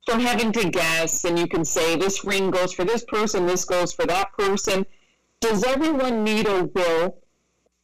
from 0.09 0.21
having 0.21 0.51
to 0.53 0.71
guess 0.71 1.25
and 1.25 1.39
you 1.39 1.47
can 1.47 1.65
say 1.65 1.95
this 1.95 2.25
ring 2.25 2.51
goes 2.51 2.73
for 2.73 2.85
this 2.85 3.05
person, 3.05 3.45
this 3.45 3.67
goes 3.67 3.93
for 3.93 4.07
that 4.07 4.33
person. 4.33 4.87
Does 5.41 5.65
everyone 5.65 6.25
need 6.25 6.47
a 6.49 6.65
will? 6.65 7.19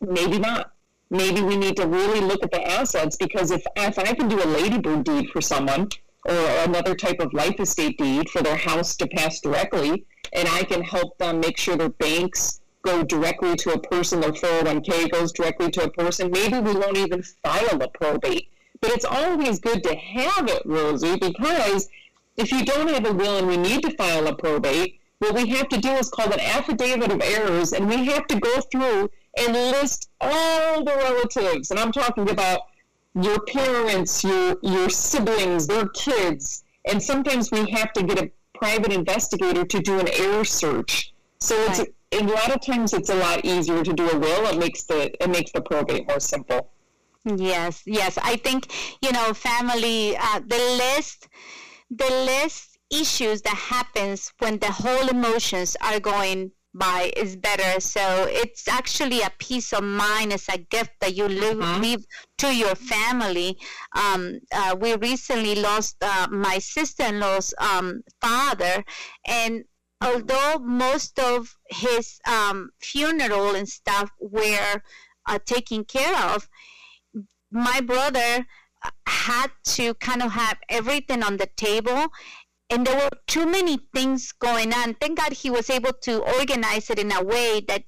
Maybe 0.00 0.38
not. 0.38 0.72
Maybe 1.10 1.42
we 1.42 1.56
need 1.56 1.76
to 1.76 1.86
really 1.86 2.20
look 2.20 2.42
at 2.42 2.50
the 2.50 2.66
assets 2.66 3.16
because 3.16 3.50
if, 3.50 3.62
if 3.76 3.98
I 3.98 4.14
can 4.14 4.28
do 4.28 4.42
a 4.42 4.46
ladybird 4.46 5.04
deed 5.04 5.28
for 5.30 5.42
someone 5.42 5.90
or 6.24 6.34
another 6.66 6.94
type 6.94 7.20
of 7.20 7.34
life 7.34 7.60
estate 7.60 7.98
deed 7.98 8.30
for 8.30 8.40
their 8.40 8.56
house 8.56 8.96
to 8.96 9.06
pass 9.06 9.40
directly, 9.40 10.06
and 10.32 10.48
I 10.48 10.62
can 10.62 10.82
help 10.82 11.18
them 11.18 11.40
make 11.40 11.58
sure 11.58 11.76
their 11.76 11.90
banks 11.90 12.60
go 12.80 13.02
directly 13.02 13.54
to 13.56 13.74
a 13.74 13.78
person, 13.78 14.20
their 14.20 14.32
401k 14.32 15.10
goes 15.10 15.30
directly 15.30 15.70
to 15.72 15.84
a 15.84 15.90
person, 15.90 16.30
maybe 16.30 16.58
we 16.58 16.72
won't 16.72 16.96
even 16.96 17.22
file 17.22 17.82
a 17.82 17.88
probate. 17.88 18.48
But 18.80 18.92
it's 18.92 19.04
always 19.04 19.60
good 19.60 19.82
to 19.84 19.94
have 19.94 20.48
it, 20.48 20.62
Rosie, 20.64 21.16
because 21.18 21.88
if 22.36 22.50
you 22.50 22.64
don't 22.64 22.88
have 22.88 23.06
a 23.06 23.12
will 23.12 23.38
and 23.38 23.46
we 23.46 23.56
need 23.56 23.82
to 23.82 23.96
file 23.96 24.26
a 24.26 24.34
probate, 24.34 25.00
what 25.18 25.34
we 25.34 25.48
have 25.50 25.68
to 25.68 25.80
do 25.80 25.90
is 25.92 26.08
called 26.08 26.32
an 26.32 26.40
affidavit 26.40 27.12
of 27.12 27.22
heirs, 27.22 27.72
and 27.72 27.88
we 27.88 28.04
have 28.06 28.26
to 28.26 28.38
go 28.38 28.60
through 28.72 29.10
and 29.38 29.52
list 29.52 30.10
all 30.20 30.84
the 30.84 30.94
relatives. 30.94 31.70
And 31.70 31.80
I'm 31.80 31.92
talking 31.92 32.28
about 32.30 32.60
your 33.14 33.40
parents, 33.40 34.24
your 34.24 34.56
your 34.62 34.90
siblings, 34.90 35.66
their 35.66 35.88
kids, 35.88 36.64
and 36.84 37.02
sometimes 37.02 37.50
we 37.50 37.70
have 37.70 37.92
to 37.92 38.02
get 38.02 38.18
a 38.20 38.30
private 38.54 38.92
investigator 38.92 39.64
to 39.64 39.80
do 39.80 39.98
an 39.98 40.08
heir 40.08 40.44
search. 40.44 41.14
So 41.40 41.54
it's 41.66 41.78
right. 41.78 41.94
a 42.12 42.24
lot 42.24 42.50
of 42.54 42.60
times 42.60 42.92
it's 42.92 43.10
a 43.10 43.14
lot 43.14 43.44
easier 43.44 43.82
to 43.84 43.92
do 43.92 44.08
a 44.10 44.18
will. 44.18 44.46
It 44.46 44.58
makes 44.58 44.84
the 44.84 45.12
it 45.22 45.30
makes 45.30 45.52
the 45.52 45.60
probate 45.60 46.08
more 46.08 46.20
simple. 46.20 46.70
Yes, 47.24 47.82
yes. 47.86 48.18
I 48.18 48.36
think 48.36 48.72
you 49.00 49.12
know 49.12 49.32
family. 49.32 50.16
Uh, 50.16 50.40
the 50.40 50.58
list 50.58 51.28
the 51.90 52.10
less 52.10 52.76
issues 52.90 53.42
that 53.42 53.56
happens 53.56 54.32
when 54.38 54.58
the 54.58 54.70
whole 54.70 55.08
emotions 55.08 55.76
are 55.80 56.00
going 56.00 56.52
by 56.74 57.12
is 57.16 57.36
better. 57.36 57.80
So 57.80 58.26
it's 58.28 58.66
actually 58.68 59.22
a 59.22 59.32
peace 59.38 59.72
of 59.72 59.84
mind 59.84 60.32
as 60.32 60.48
a 60.48 60.58
gift 60.58 60.90
that 61.00 61.14
you 61.14 61.28
leave, 61.28 61.56
mm-hmm. 61.56 61.80
leave 61.80 62.04
to 62.38 62.54
your 62.54 62.74
family. 62.74 63.58
Um, 63.94 64.40
uh, 64.52 64.76
we 64.78 64.94
recently 64.96 65.54
lost 65.54 65.96
uh, 66.02 66.26
my 66.30 66.58
sister-in-law's 66.58 67.54
um, 67.58 68.02
father, 68.20 68.84
and 69.26 69.64
although 70.00 70.58
most 70.58 71.18
of 71.20 71.56
his 71.70 72.20
um, 72.26 72.70
funeral 72.80 73.54
and 73.54 73.68
stuff 73.68 74.10
were 74.20 74.82
uh, 75.26 75.38
taken 75.46 75.84
care 75.84 76.16
of, 76.34 76.48
my 77.50 77.80
brother 77.80 78.46
had 79.06 79.50
to 79.64 79.94
kind 79.94 80.22
of 80.22 80.32
have 80.32 80.58
everything 80.68 81.22
on 81.22 81.36
the 81.36 81.48
table 81.56 82.08
and 82.70 82.86
there 82.86 82.96
were 82.96 83.10
too 83.26 83.46
many 83.46 83.78
things 83.94 84.32
going 84.32 84.72
on 84.72 84.94
thank 84.94 85.18
god 85.18 85.32
he 85.32 85.50
was 85.50 85.70
able 85.70 85.92
to 85.92 86.22
organize 86.38 86.90
it 86.90 86.98
in 86.98 87.12
a 87.12 87.22
way 87.22 87.60
that 87.66 87.84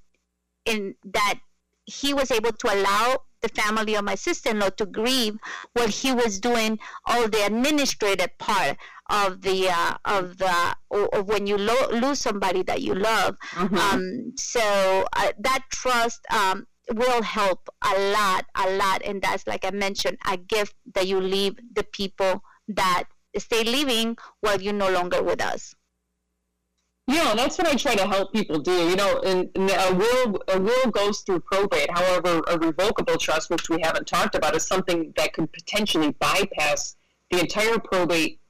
in 0.64 0.94
that 1.04 1.38
he 1.84 2.12
was 2.12 2.30
able 2.30 2.52
to 2.52 2.72
allow 2.72 3.16
the 3.42 3.48
family 3.48 3.94
of 3.94 4.04
my 4.04 4.14
sister-in-law 4.14 4.70
to 4.70 4.86
grieve 4.86 5.36
while 5.74 5.88
he 5.88 6.12
was 6.12 6.40
doing 6.40 6.78
all 7.06 7.28
the 7.28 7.44
administrative 7.44 8.36
part 8.38 8.76
of 9.08 9.40
the 9.42 9.68
uh, 9.68 9.94
of 10.04 10.38
the 10.38 10.76
or, 10.90 11.14
or 11.14 11.22
when 11.22 11.46
you 11.46 11.56
lo- 11.56 11.90
lose 11.92 12.18
somebody 12.18 12.62
that 12.62 12.82
you 12.82 12.94
love 12.94 13.36
mm-hmm. 13.52 13.76
um, 13.76 14.32
so 14.36 15.04
uh, 15.14 15.32
that 15.38 15.62
trust 15.70 16.20
um, 16.30 16.66
will 16.94 17.22
help 17.22 17.68
a 17.82 18.12
lot, 18.12 18.46
a 18.54 18.70
lot. 18.76 19.02
And 19.04 19.20
that's, 19.20 19.46
like 19.46 19.64
I 19.64 19.70
mentioned, 19.70 20.18
a 20.30 20.36
gift 20.36 20.74
that 20.94 21.06
you 21.06 21.20
leave 21.20 21.56
the 21.74 21.84
people 21.84 22.42
that 22.68 23.04
stay 23.38 23.64
living 23.64 24.16
while 24.40 24.60
you're 24.60 24.72
no 24.72 24.90
longer 24.90 25.22
with 25.22 25.42
us. 25.42 25.74
Yeah, 27.08 27.34
that's 27.36 27.56
what 27.56 27.68
I 27.68 27.74
try 27.76 27.94
to 27.94 28.06
help 28.06 28.32
people 28.32 28.58
do. 28.58 28.88
You 28.88 28.96
know, 28.96 29.20
and, 29.20 29.48
a 29.56 29.94
will 29.94 30.42
a 30.48 30.60
will 30.60 30.90
goes 30.90 31.20
through 31.20 31.40
probate. 31.40 31.88
However, 31.90 32.42
a 32.48 32.58
revocable 32.58 33.16
trust, 33.16 33.48
which 33.48 33.68
we 33.68 33.80
haven't 33.82 34.08
talked 34.08 34.34
about, 34.34 34.56
is 34.56 34.66
something 34.66 35.12
that 35.16 35.32
could 35.32 35.52
potentially 35.52 36.10
bypass 36.18 36.96
the 37.30 37.40
entire 37.40 37.78
probate 37.78 38.40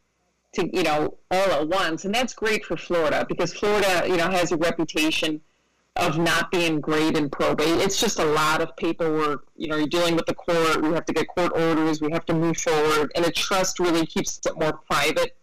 to 0.55 0.70
you 0.75 0.83
know 0.83 1.18
all 1.31 1.53
at 1.53 1.68
once, 1.68 2.07
and 2.07 2.14
that's 2.14 2.33
great 2.33 2.64
for 2.64 2.79
Florida 2.79 3.27
because 3.29 3.53
Florida, 3.53 4.05
you 4.09 4.16
know, 4.16 4.31
has 4.31 4.53
a 4.53 4.57
reputation 4.57 5.42
of 5.96 6.18
not 6.18 6.50
being 6.50 6.80
great 6.80 7.16
in 7.16 7.30
probate. 7.30 7.80
It's 7.80 8.00
just 8.00 8.18
a 8.18 8.24
lot 8.24 8.61
of 8.61 8.76
paperwork. 8.76 9.46
You 9.56 9.68
know, 9.68 9.76
you're 9.76 9.87
dealing 9.87 10.16
with 10.16 10.26
the 10.26 10.35
court. 10.35 10.82
We 10.82 10.90
have 10.90 11.04
to 11.06 11.12
get 11.12 11.28
court 11.28 11.52
orders. 11.56 12.00
We 12.00 12.11
have 12.12 12.26
to 12.26 12.35
move 12.35 12.56
forward, 12.56 13.12
and 13.14 13.24
a 13.24 13.30
trust 13.30 13.78
really 13.78 14.06
keeps 14.06 14.40
it 14.46 14.59
more 14.59 14.72
private 14.90 15.37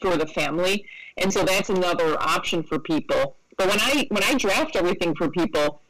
for 0.00 0.16
the 0.16 0.26
family. 0.26 0.84
And 1.18 1.32
so 1.32 1.44
that's 1.44 1.70
another 1.70 2.16
option 2.20 2.62
for 2.62 2.78
people. 2.78 3.36
But 3.56 3.68
when 3.68 3.80
I 3.80 4.06
when 4.10 4.22
I 4.22 4.34
draft 4.34 4.76
everything 4.76 5.14
for 5.14 5.28
people, 5.28 5.82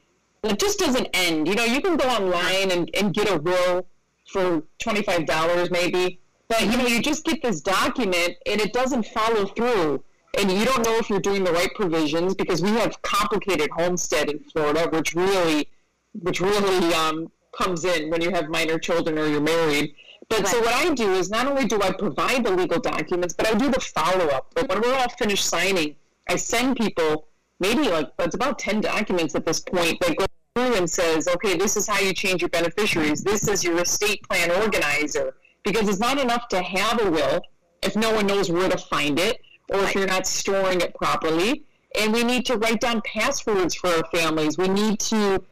it 0.42 0.59
just 0.59 0.78
doesn't 0.78 1.09
end. 1.12 1.46
You 1.46 1.54
know, 1.54 1.64
you 1.64 1.81
can 1.81 1.96
go 1.96 2.09
online 2.09 2.70
and, 2.70 2.90
and 2.94 3.12
get 3.12 3.31
a 3.31 3.38
will 3.38 3.87
for 4.26 4.62
twenty 4.78 5.02
five 5.02 5.26
dollars 5.26 5.70
maybe. 5.70 6.20
But 6.48 6.62
you 6.62 6.76
know, 6.78 6.87
you 6.87 7.02
just 7.02 7.24
get 7.24 7.42
this 7.42 7.61
document 7.61 8.37
and 8.46 8.61
it 8.61 8.72
doesn't 8.72 9.07
follow 9.07 9.46
through 9.46 10.02
and 10.36 10.50
you 10.52 10.64
don't 10.64 10.84
know 10.84 10.96
if 10.96 11.08
you're 11.08 11.20
doing 11.20 11.44
the 11.44 11.52
right 11.52 11.72
provisions 11.74 12.34
because 12.34 12.62
we 12.62 12.70
have 12.70 13.00
complicated 13.02 13.70
homestead 13.70 14.28
in 14.28 14.38
Florida, 14.40 14.88
which 14.90 15.14
really, 15.14 15.68
which 16.12 16.40
really 16.40 16.94
um, 16.94 17.30
comes 17.56 17.84
in 17.84 18.10
when 18.10 18.20
you 18.20 18.30
have 18.30 18.48
minor 18.48 18.78
children 18.78 19.18
or 19.18 19.26
you're 19.26 19.40
married. 19.40 19.94
But 20.28 20.40
right. 20.40 20.48
so 20.48 20.60
what 20.60 20.74
I 20.74 20.92
do 20.92 21.14
is 21.14 21.30
not 21.30 21.46
only 21.46 21.64
do 21.66 21.80
I 21.80 21.92
provide 21.92 22.44
the 22.44 22.50
legal 22.50 22.78
documents, 22.78 23.34
but 23.34 23.48
I 23.48 23.54
do 23.54 23.70
the 23.70 23.80
follow 23.80 24.26
up. 24.26 24.52
But 24.54 24.68
when 24.68 24.82
we're 24.82 24.94
all 24.94 25.08
finished 25.08 25.46
signing, 25.46 25.96
I 26.28 26.36
send 26.36 26.76
people 26.76 27.28
maybe 27.60 27.88
like 27.88 28.10
it's 28.18 28.34
about 28.34 28.58
ten 28.58 28.80
documents 28.80 29.34
at 29.34 29.46
this 29.46 29.60
point 29.60 29.98
that 30.00 30.16
go 30.16 30.26
through 30.54 30.74
and 30.74 30.88
says, 30.88 31.26
okay, 31.28 31.56
this 31.56 31.76
is 31.76 31.88
how 31.88 31.98
you 32.00 32.12
change 32.12 32.42
your 32.42 32.50
beneficiaries. 32.50 33.22
This 33.22 33.48
is 33.48 33.64
your 33.64 33.80
estate 33.80 34.22
plan 34.28 34.50
organizer. 34.50 35.34
Because 35.64 35.88
it's 35.88 35.98
not 35.98 36.18
enough 36.18 36.48
to 36.48 36.62
have 36.62 37.04
a 37.04 37.10
will 37.10 37.40
if 37.82 37.96
no 37.96 38.12
one 38.12 38.26
knows 38.26 38.50
where 38.50 38.68
to 38.68 38.78
find 38.78 39.18
it 39.18 39.40
or 39.70 39.81
if 39.81 39.94
you're 39.94 40.07
not 40.07 40.26
storing 40.26 40.81
it 40.81 40.94
properly. 40.94 41.64
And 41.98 42.12
we 42.12 42.22
need 42.22 42.44
to 42.46 42.57
write 42.57 42.81
down 42.81 43.02
passwords 43.02 43.74
for 43.74 43.88
our 43.88 44.04
families. 44.12 44.59
We 44.59 44.68
need 44.68 45.00
to 45.00 45.42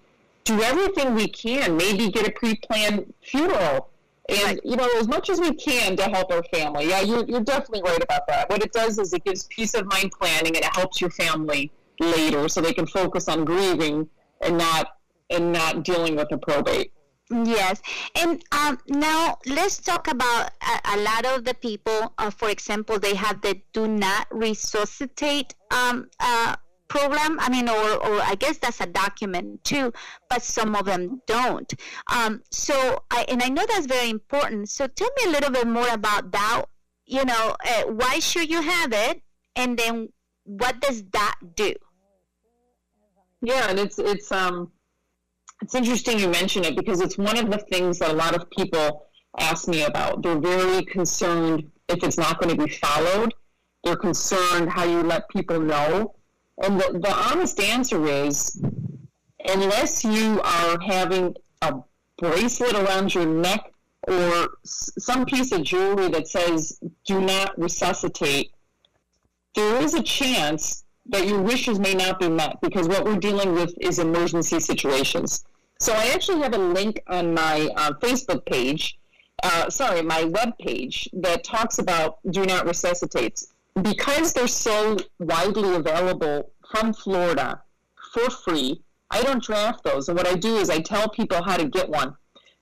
do 0.45 0.63
everything 0.63 1.15
we 1.15 1.29
can, 1.29 1.77
maybe 1.77 2.11
get 2.11 2.27
a 2.29 2.31
pre-planned 2.33 3.13
funeral. 3.23 3.91
And, 4.29 4.61
you 4.65 4.77
know, 4.77 4.89
as 4.99 5.09
much 5.09 5.31
as 5.31 5.41
we 5.41 5.55
can 5.55 5.97
to 5.97 6.05
help 6.05 6.31
our 6.33 6.43
family. 6.45 6.89
Yeah, 6.89 7.01
you're, 7.01 7.25
you're 7.27 7.41
definitely 7.41 7.83
right 7.83 8.03
about 8.03 8.27
that. 8.27 8.51
What 8.51 8.63
it 8.63 8.73
does 8.73 8.99
is 8.99 9.13
it 9.13 9.25
gives 9.25 9.45
peace 9.45 9.75
of 9.75 9.87
mind 9.87 10.13
planning 10.13 10.57
and 10.57 10.65
it 10.65 10.77
helps 10.77 11.01
your 11.01 11.11
family 11.11 11.71
later 12.01 12.49
so 12.49 12.61
they 12.61 12.73
can 12.73 12.87
focus 12.87 13.29
on 13.29 13.45
grieving 13.45 14.09
and 14.41 14.59
not 14.59 14.99
and 15.31 15.53
not 15.53 15.85
dealing 15.85 16.17
with 16.17 16.31
a 16.33 16.39
probate. 16.39 16.93
Yes, 17.29 17.83
and 18.15 18.43
um, 18.53 18.79
now 18.87 19.39
let's 19.47 19.79
talk 19.79 20.07
about 20.07 20.51
a, 20.63 20.95
a 20.95 20.97
lot 20.99 21.27
of 21.27 21.45
the 21.45 21.55
people. 21.55 22.13
Uh, 22.19 22.31
for 22.31 22.49
example, 22.51 23.01
they 23.01 23.17
have 23.17 23.41
the 23.43 23.61
do 23.73 23.89
not 23.89 24.29
resuscitate 24.31 25.55
um, 25.73 26.09
uh, 26.21 26.55
program. 26.87 27.41
I 27.41 27.49
mean, 27.51 27.69
or, 27.69 27.95
or 28.07 28.21
I 28.23 28.37
guess 28.37 28.59
that's 28.59 28.81
a 28.81 28.87
document 28.87 29.65
too, 29.65 29.93
but 30.31 30.43
some 30.43 30.77
of 30.77 30.85
them 30.85 31.21
don't. 31.27 31.73
Um, 32.07 32.43
so, 32.53 33.03
I, 33.11 33.25
and 33.29 33.43
I 33.43 33.49
know 33.49 33.67
that's 33.67 33.87
very 33.87 34.09
important. 34.11 34.69
So, 34.69 34.87
tell 34.87 35.11
me 35.19 35.25
a 35.27 35.31
little 35.33 35.51
bit 35.51 35.67
more 35.67 35.89
about 35.89 36.31
that. 36.31 36.63
You 37.07 37.25
know, 37.25 37.57
uh, 37.67 37.83
why 37.87 38.21
should 38.21 38.49
you 38.49 38.63
have 38.63 38.93
it, 38.93 39.21
and 39.57 39.77
then 39.77 40.11
what 40.45 40.81
does 40.81 41.03
that 41.13 41.35
do? 41.57 41.75
Yeah, 43.43 43.69
and 43.69 43.79
it's 43.79 43.99
it's 43.99 44.31
um 44.33 44.73
it's 45.63 45.75
interesting 45.75 46.19
you 46.19 46.29
mention 46.29 46.65
it 46.65 46.77
because 46.77 47.01
it's 47.01 47.19
one 47.19 47.39
of 47.39 47.51
the 47.51 47.59
things 47.59 47.99
that 47.99 48.11
a 48.11 48.15
lot 48.15 48.35
of 48.35 48.49
people 48.51 49.07
ask 49.39 49.69
me 49.69 49.83
about. 49.83 50.23
They're 50.23 50.39
very 50.39 50.85
concerned 50.85 51.71
if 51.89 52.03
it's 52.03 52.19
not 52.19 52.41
going 52.41 52.57
to 52.57 52.65
be 52.65 52.71
followed. 52.71 53.33
They're 53.85 53.97
concerned 53.97 54.71
how 54.71 54.85
you 54.85 55.03
let 55.03 55.29
people 55.29 55.61
know. 55.61 56.15
And 56.63 56.81
the, 56.81 56.99
the 57.03 57.13
honest 57.13 57.61
answer 57.61 58.05
is 58.07 58.61
unless 59.49 60.05
you 60.05 60.41
are 60.43 60.79
having 60.81 61.35
a 61.63 61.75
bracelet 62.19 62.75
around 62.75 63.15
your 63.15 63.27
neck 63.27 63.73
or 64.09 64.49
some 64.65 65.25
piece 65.27 65.53
of 65.53 65.63
jewelry 65.63 66.09
that 66.09 66.29
says 66.29 66.81
do 67.07 67.21
not 67.21 67.59
resuscitate, 67.59 68.53
there 69.55 69.83
is 69.83 69.95
a 69.95 70.03
chance 70.03 70.85
that 71.09 71.27
your 71.27 71.41
wishes 71.41 71.79
may 71.79 71.95
not 71.95 72.19
be 72.19 72.29
met 72.29 72.61
because 72.61 72.89
what 72.89 73.05
we're 73.05 73.17
dealing 73.17 73.55
with 73.55 73.75
is 73.81 73.99
emergency 73.99 74.61
situations. 74.61 75.45
So 75.79 75.93
I 75.93 76.07
actually 76.09 76.41
have 76.41 76.55
a 76.55 76.59
link 76.59 77.03
on 77.07 77.35
my 77.35 77.69
uh, 77.77 77.93
Facebook 78.01 78.45
page, 78.47 78.99
uh, 79.43 79.69
sorry, 79.69 80.03
my 80.03 80.25
web 80.25 80.57
page 80.59 81.09
that 81.13 81.45
talks 81.45 81.79
about 81.79 82.19
do 82.31 82.45
not 82.45 82.67
resuscitates. 82.67 83.53
Because 83.83 84.33
they're 84.33 84.49
so 84.49 84.97
widely 85.19 85.75
available 85.75 86.51
from 86.71 86.95
Florida 86.95 87.63
for 88.13 88.31
free, 88.31 88.83
I 89.11 89.23
don't 89.23 89.43
draft 89.43 89.85
those. 89.85 90.09
And 90.09 90.17
what 90.17 90.27
I 90.27 90.35
do 90.35 90.57
is 90.57 90.71
I 90.71 90.81
tell 90.81 91.09
people 91.11 91.43
how 91.43 91.57
to 91.57 91.67
get 91.67 91.89
one. 91.89 92.17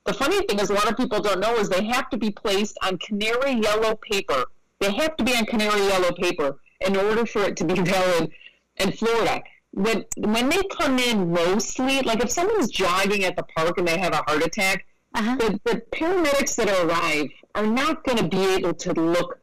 The 0.05 0.13
funny 0.13 0.45
thing 0.47 0.59
is, 0.59 0.69
a 0.69 0.75
lot 0.75 0.91
of 0.91 0.97
people 0.97 1.21
don't 1.21 1.41
know 1.41 1.55
is 1.55 1.69
they 1.69 1.85
have 1.85 2.11
to 2.11 2.19
be 2.19 2.31
placed 2.31 2.77
on 2.83 2.99
canary 2.99 3.53
yellow 3.63 3.95
paper. 3.95 4.45
They 4.81 4.93
have 4.93 5.17
to 5.17 5.25
be 5.25 5.35
on 5.35 5.47
canary 5.47 5.81
yellow 5.87 6.13
paper 6.13 6.59
in 6.87 6.97
order 6.97 7.27
for 7.27 7.43
it 7.43 7.57
to 7.59 7.65
be 7.65 7.75
valid 7.81 8.31
in 8.77 8.93
Florida. 8.93 9.43
When 9.73 10.05
when 10.19 10.49
they 10.49 10.63
come 10.71 10.99
in 10.99 11.33
mostly, 11.33 12.01
like 12.03 12.23
if 12.23 12.31
someone's 12.31 12.71
jogging 12.71 13.25
at 13.25 13.37
the 13.37 13.43
park 13.57 13.79
and 13.79 13.89
they 13.89 13.99
have 13.99 14.13
a 14.13 14.23
heart 14.27 14.45
attack, 14.45 14.87
uh-huh. 15.15 15.37
the, 15.37 15.61
the 15.65 15.83
paramedics 15.93 16.55
that 16.57 16.69
arrive 16.85 17.29
are 17.55 17.67
not 17.67 18.05
going 18.05 18.19
to 18.19 18.29
be 18.29 18.55
able 18.55 18.75
to 18.75 18.93
look 18.93 19.41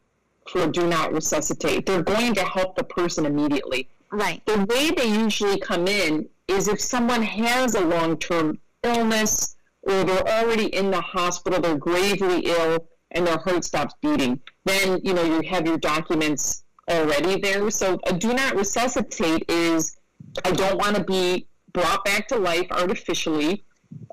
for 0.48 0.68
do 0.68 0.88
not 0.88 1.14
resuscitate. 1.14 1.86
They're 1.86 2.04
going 2.04 2.34
to 2.36 2.44
help 2.44 2.76
the 2.76 2.84
person 2.84 3.26
immediately. 3.26 3.90
Right. 4.12 4.46
The 4.46 4.66
way 4.66 4.92
they 4.92 5.08
usually 5.08 5.60
come 5.60 5.88
in 5.88 6.28
is 6.48 6.68
if 6.68 6.82
someone 6.82 7.22
has 7.24 7.76
a 7.76 7.82
long 7.82 8.18
term 8.18 8.60
illness 8.84 9.56
or 9.84 10.04
they're 10.04 10.28
already 10.28 10.68
in 10.76 10.92
the 10.92 11.02
hospital, 11.02 11.60
they're 11.62 11.78
gravely 11.78 12.42
ill, 12.46 12.86
and 13.12 13.26
their 13.26 13.38
heart 13.38 13.64
stops 13.64 13.96
beating. 14.02 14.40
Then, 14.66 15.00
you 15.04 15.14
know, 15.14 15.24
you 15.24 15.42
have 15.50 15.66
your 15.66 15.78
documents 15.78 16.64
already 16.90 17.40
there. 17.40 17.70
So 17.70 18.00
a 18.06 18.14
do 18.14 18.34
not 18.34 18.56
resuscitate 18.56 19.50
is 19.50 19.98
I 20.46 20.52
don't 20.52 20.78
want 20.78 20.96
to 20.96 21.04
be 21.04 21.48
brought 21.74 22.04
back 22.06 22.28
to 22.30 22.38
life 22.38 22.68
artificially, 22.72 23.64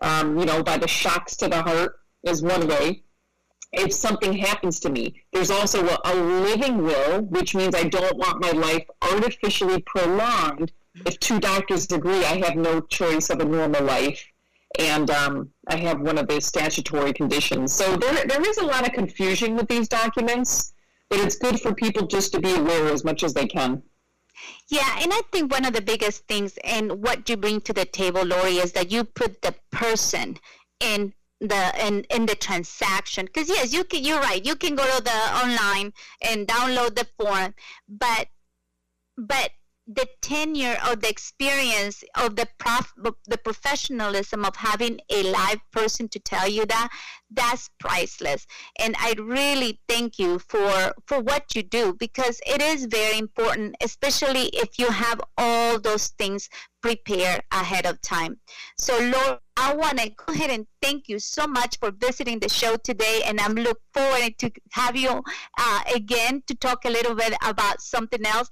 um, 0.02 0.38
you 0.38 0.46
know, 0.46 0.62
by 0.62 0.78
the 0.78 0.88
shocks 0.88 1.36
to 1.36 1.48
the 1.48 1.62
heart 1.62 2.00
is 2.24 2.42
one 2.42 2.66
way. 2.66 3.02
If 3.72 3.92
something 3.92 4.32
happens 4.32 4.80
to 4.80 4.90
me, 4.90 5.22
there's 5.32 5.50
also 5.50 5.86
a, 5.86 5.98
a 6.04 6.14
living 6.14 6.82
will, 6.82 7.22
which 7.22 7.54
means 7.54 7.74
I 7.74 7.84
don't 7.84 8.16
want 8.16 8.40
my 8.40 8.52
life 8.52 8.84
artificially 9.02 9.82
prolonged. 9.82 10.72
If 11.06 11.20
two 11.20 11.38
doctors 11.38 11.90
agree 11.92 12.24
I 12.24 12.38
have 12.46 12.56
no 12.56 12.80
choice 12.80 13.28
of 13.30 13.40
a 13.40 13.44
normal 13.44 13.84
life, 13.84 14.24
and 14.78 15.10
um, 15.10 15.50
I 15.66 15.76
have 15.76 16.00
one 16.00 16.18
of 16.18 16.28
the 16.28 16.40
statutory 16.40 17.12
conditions. 17.12 17.72
So 17.72 17.96
there, 17.96 18.26
there 18.26 18.48
is 18.48 18.58
a 18.58 18.64
lot 18.64 18.86
of 18.86 18.94
confusion 18.94 19.54
with 19.54 19.68
these 19.68 19.88
documents 19.88 20.72
but 21.10 21.20
it's 21.20 21.36
good 21.36 21.60
for 21.60 21.74
people 21.74 22.06
just 22.06 22.32
to 22.32 22.40
be 22.40 22.54
aware 22.54 22.88
as 22.88 23.04
much 23.04 23.22
as 23.22 23.34
they 23.34 23.46
can. 23.46 23.82
Yeah, 24.68 24.98
and 25.00 25.12
I 25.12 25.22
think 25.32 25.50
one 25.50 25.64
of 25.64 25.72
the 25.72 25.80
biggest 25.80 26.26
things 26.26 26.58
and 26.62 27.02
what 27.02 27.28
you 27.28 27.36
bring 27.36 27.60
to 27.62 27.72
the 27.72 27.84
table, 27.84 28.22
Lori, 28.22 28.58
is 28.58 28.72
that 28.72 28.90
you 28.90 29.04
put 29.04 29.42
the 29.42 29.54
person 29.70 30.38
in 30.80 31.12
the 31.40 31.86
in, 31.86 32.04
in 32.10 32.26
the 32.26 32.34
transaction. 32.34 33.26
Because 33.26 33.48
yes, 33.48 33.72
you 33.72 33.84
can. 33.84 34.04
You're 34.04 34.20
right. 34.20 34.44
You 34.44 34.56
can 34.56 34.74
go 34.74 34.84
to 34.84 35.02
the 35.02 35.44
online 35.44 35.92
and 36.22 36.46
download 36.46 36.96
the 36.96 37.06
form, 37.18 37.54
but 37.88 38.28
but 39.16 39.50
the 39.88 40.06
tenure 40.20 40.76
or 40.86 40.96
the 40.96 41.08
experience 41.08 42.04
of 42.14 42.36
the 42.36 42.46
prof, 42.58 42.92
the 43.26 43.38
professionalism 43.38 44.44
of 44.44 44.54
having 44.54 45.00
a 45.10 45.22
live 45.22 45.60
person 45.72 46.08
to 46.10 46.18
tell 46.18 46.46
you 46.46 46.66
that 46.66 46.90
that's 47.30 47.70
priceless. 47.80 48.46
And 48.78 48.94
i 48.98 49.14
really 49.18 49.80
thank 49.88 50.18
you 50.18 50.38
for 50.38 50.92
for 51.06 51.20
what 51.20 51.54
you 51.54 51.62
do 51.62 51.94
because 51.98 52.40
it 52.46 52.60
is 52.60 52.86
very 52.86 53.18
important 53.18 53.76
especially 53.82 54.46
if 54.52 54.78
you 54.78 54.90
have 54.90 55.20
all 55.36 55.78
those 55.80 56.08
things 56.18 56.48
prepared 56.82 57.42
ahead 57.50 57.86
of 57.86 58.00
time. 58.02 58.38
So 58.76 58.98
Lori 58.98 59.38
I 59.60 59.74
want 59.74 59.98
to 59.98 60.10
go 60.10 60.32
ahead 60.32 60.50
and 60.50 60.68
thank 60.80 61.08
you 61.08 61.18
so 61.18 61.44
much 61.44 61.78
for 61.80 61.90
visiting 61.90 62.38
the 62.38 62.48
show 62.48 62.76
today, 62.76 63.22
and 63.26 63.40
I'm 63.40 63.54
look 63.54 63.80
forward 63.92 64.38
to 64.38 64.52
have 64.70 64.94
you 64.94 65.20
uh, 65.58 65.80
again 65.92 66.44
to 66.46 66.54
talk 66.54 66.84
a 66.84 66.90
little 66.90 67.16
bit 67.16 67.34
about 67.44 67.80
something 67.80 68.24
else 68.24 68.48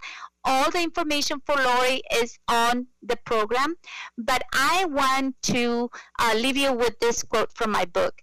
all 0.46 0.70
the 0.70 0.82
information 0.82 1.42
for 1.44 1.56
Lori 1.56 2.00
is 2.14 2.38
on 2.48 2.86
the 3.02 3.16
program, 3.26 3.74
but 4.16 4.42
I 4.54 4.84
want 4.86 5.34
to 5.42 5.90
uh, 6.20 6.34
leave 6.36 6.56
you 6.56 6.72
with 6.72 6.98
this 7.00 7.22
quote 7.24 7.52
from 7.52 7.72
my 7.72 7.84
book. 7.84 8.14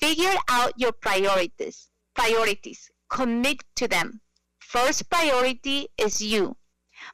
Figure 0.00 0.34
out 0.48 0.72
your 0.76 0.92
priorities. 0.92 1.90
Priorities. 2.14 2.90
Commit 3.10 3.62
to 3.76 3.86
them. 3.86 4.22
First 4.58 5.10
priority 5.10 5.88
is 5.98 6.22
you. 6.22 6.56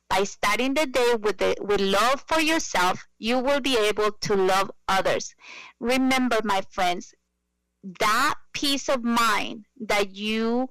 By 0.09 0.25
starting 0.25 0.75
the 0.75 0.87
day 0.87 1.15
with, 1.15 1.39
the, 1.39 1.57
with 1.61 1.81
love 1.81 2.25
for 2.29 2.41
yourself, 2.41 3.05
you 3.19 3.39
will 3.39 3.61
be 3.61 3.77
able 3.77 4.13
to 4.13 4.35
love 4.37 4.71
others. 4.89 5.35
Remember, 5.81 6.41
my 6.45 6.63
friends, 6.71 7.15
that 8.01 8.35
peace 8.53 8.89
of 8.89 9.05
mind 9.05 9.67
that 9.81 10.15
you 10.15 10.69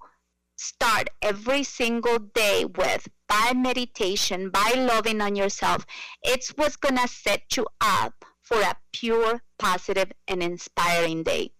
start 0.55 1.09
every 1.21 1.63
single 1.63 2.19
day 2.19 2.65
with 2.65 3.07
by 3.27 3.53
meditation, 3.53 4.49
by 4.49 4.71
loving 4.75 5.21
on 5.21 5.35
yourself, 5.35 5.85
it's 6.23 6.49
what's 6.49 6.75
going 6.75 6.97
to 6.97 7.07
set 7.07 7.57
you 7.57 7.65
up 7.81 8.25
for 8.41 8.61
a 8.61 8.75
pure, 8.93 9.41
positive, 9.57 10.11
and 10.27 10.43
inspiring 10.43 11.23
day. 11.23 11.51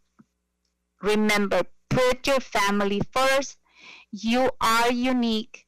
Remember, 1.02 1.64
put 1.90 2.28
your 2.28 2.40
family 2.40 3.02
first. 3.12 3.58
You 4.12 4.52
are 4.62 4.92
unique. 4.92 5.66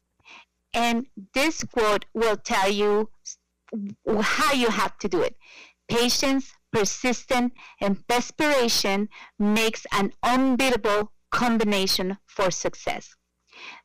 And 0.73 1.07
this 1.33 1.63
quote 1.63 2.05
will 2.13 2.37
tell 2.37 2.71
you 2.71 3.09
how 4.21 4.53
you 4.53 4.69
have 4.69 4.97
to 4.99 5.07
do 5.09 5.21
it. 5.21 5.35
Patience, 5.87 6.53
persistence, 6.71 7.53
and 7.81 8.05
desperation 8.07 9.09
makes 9.39 9.85
an 9.91 10.13
unbeatable 10.21 11.11
combination 11.31 12.17
for 12.25 12.51
success. 12.51 13.16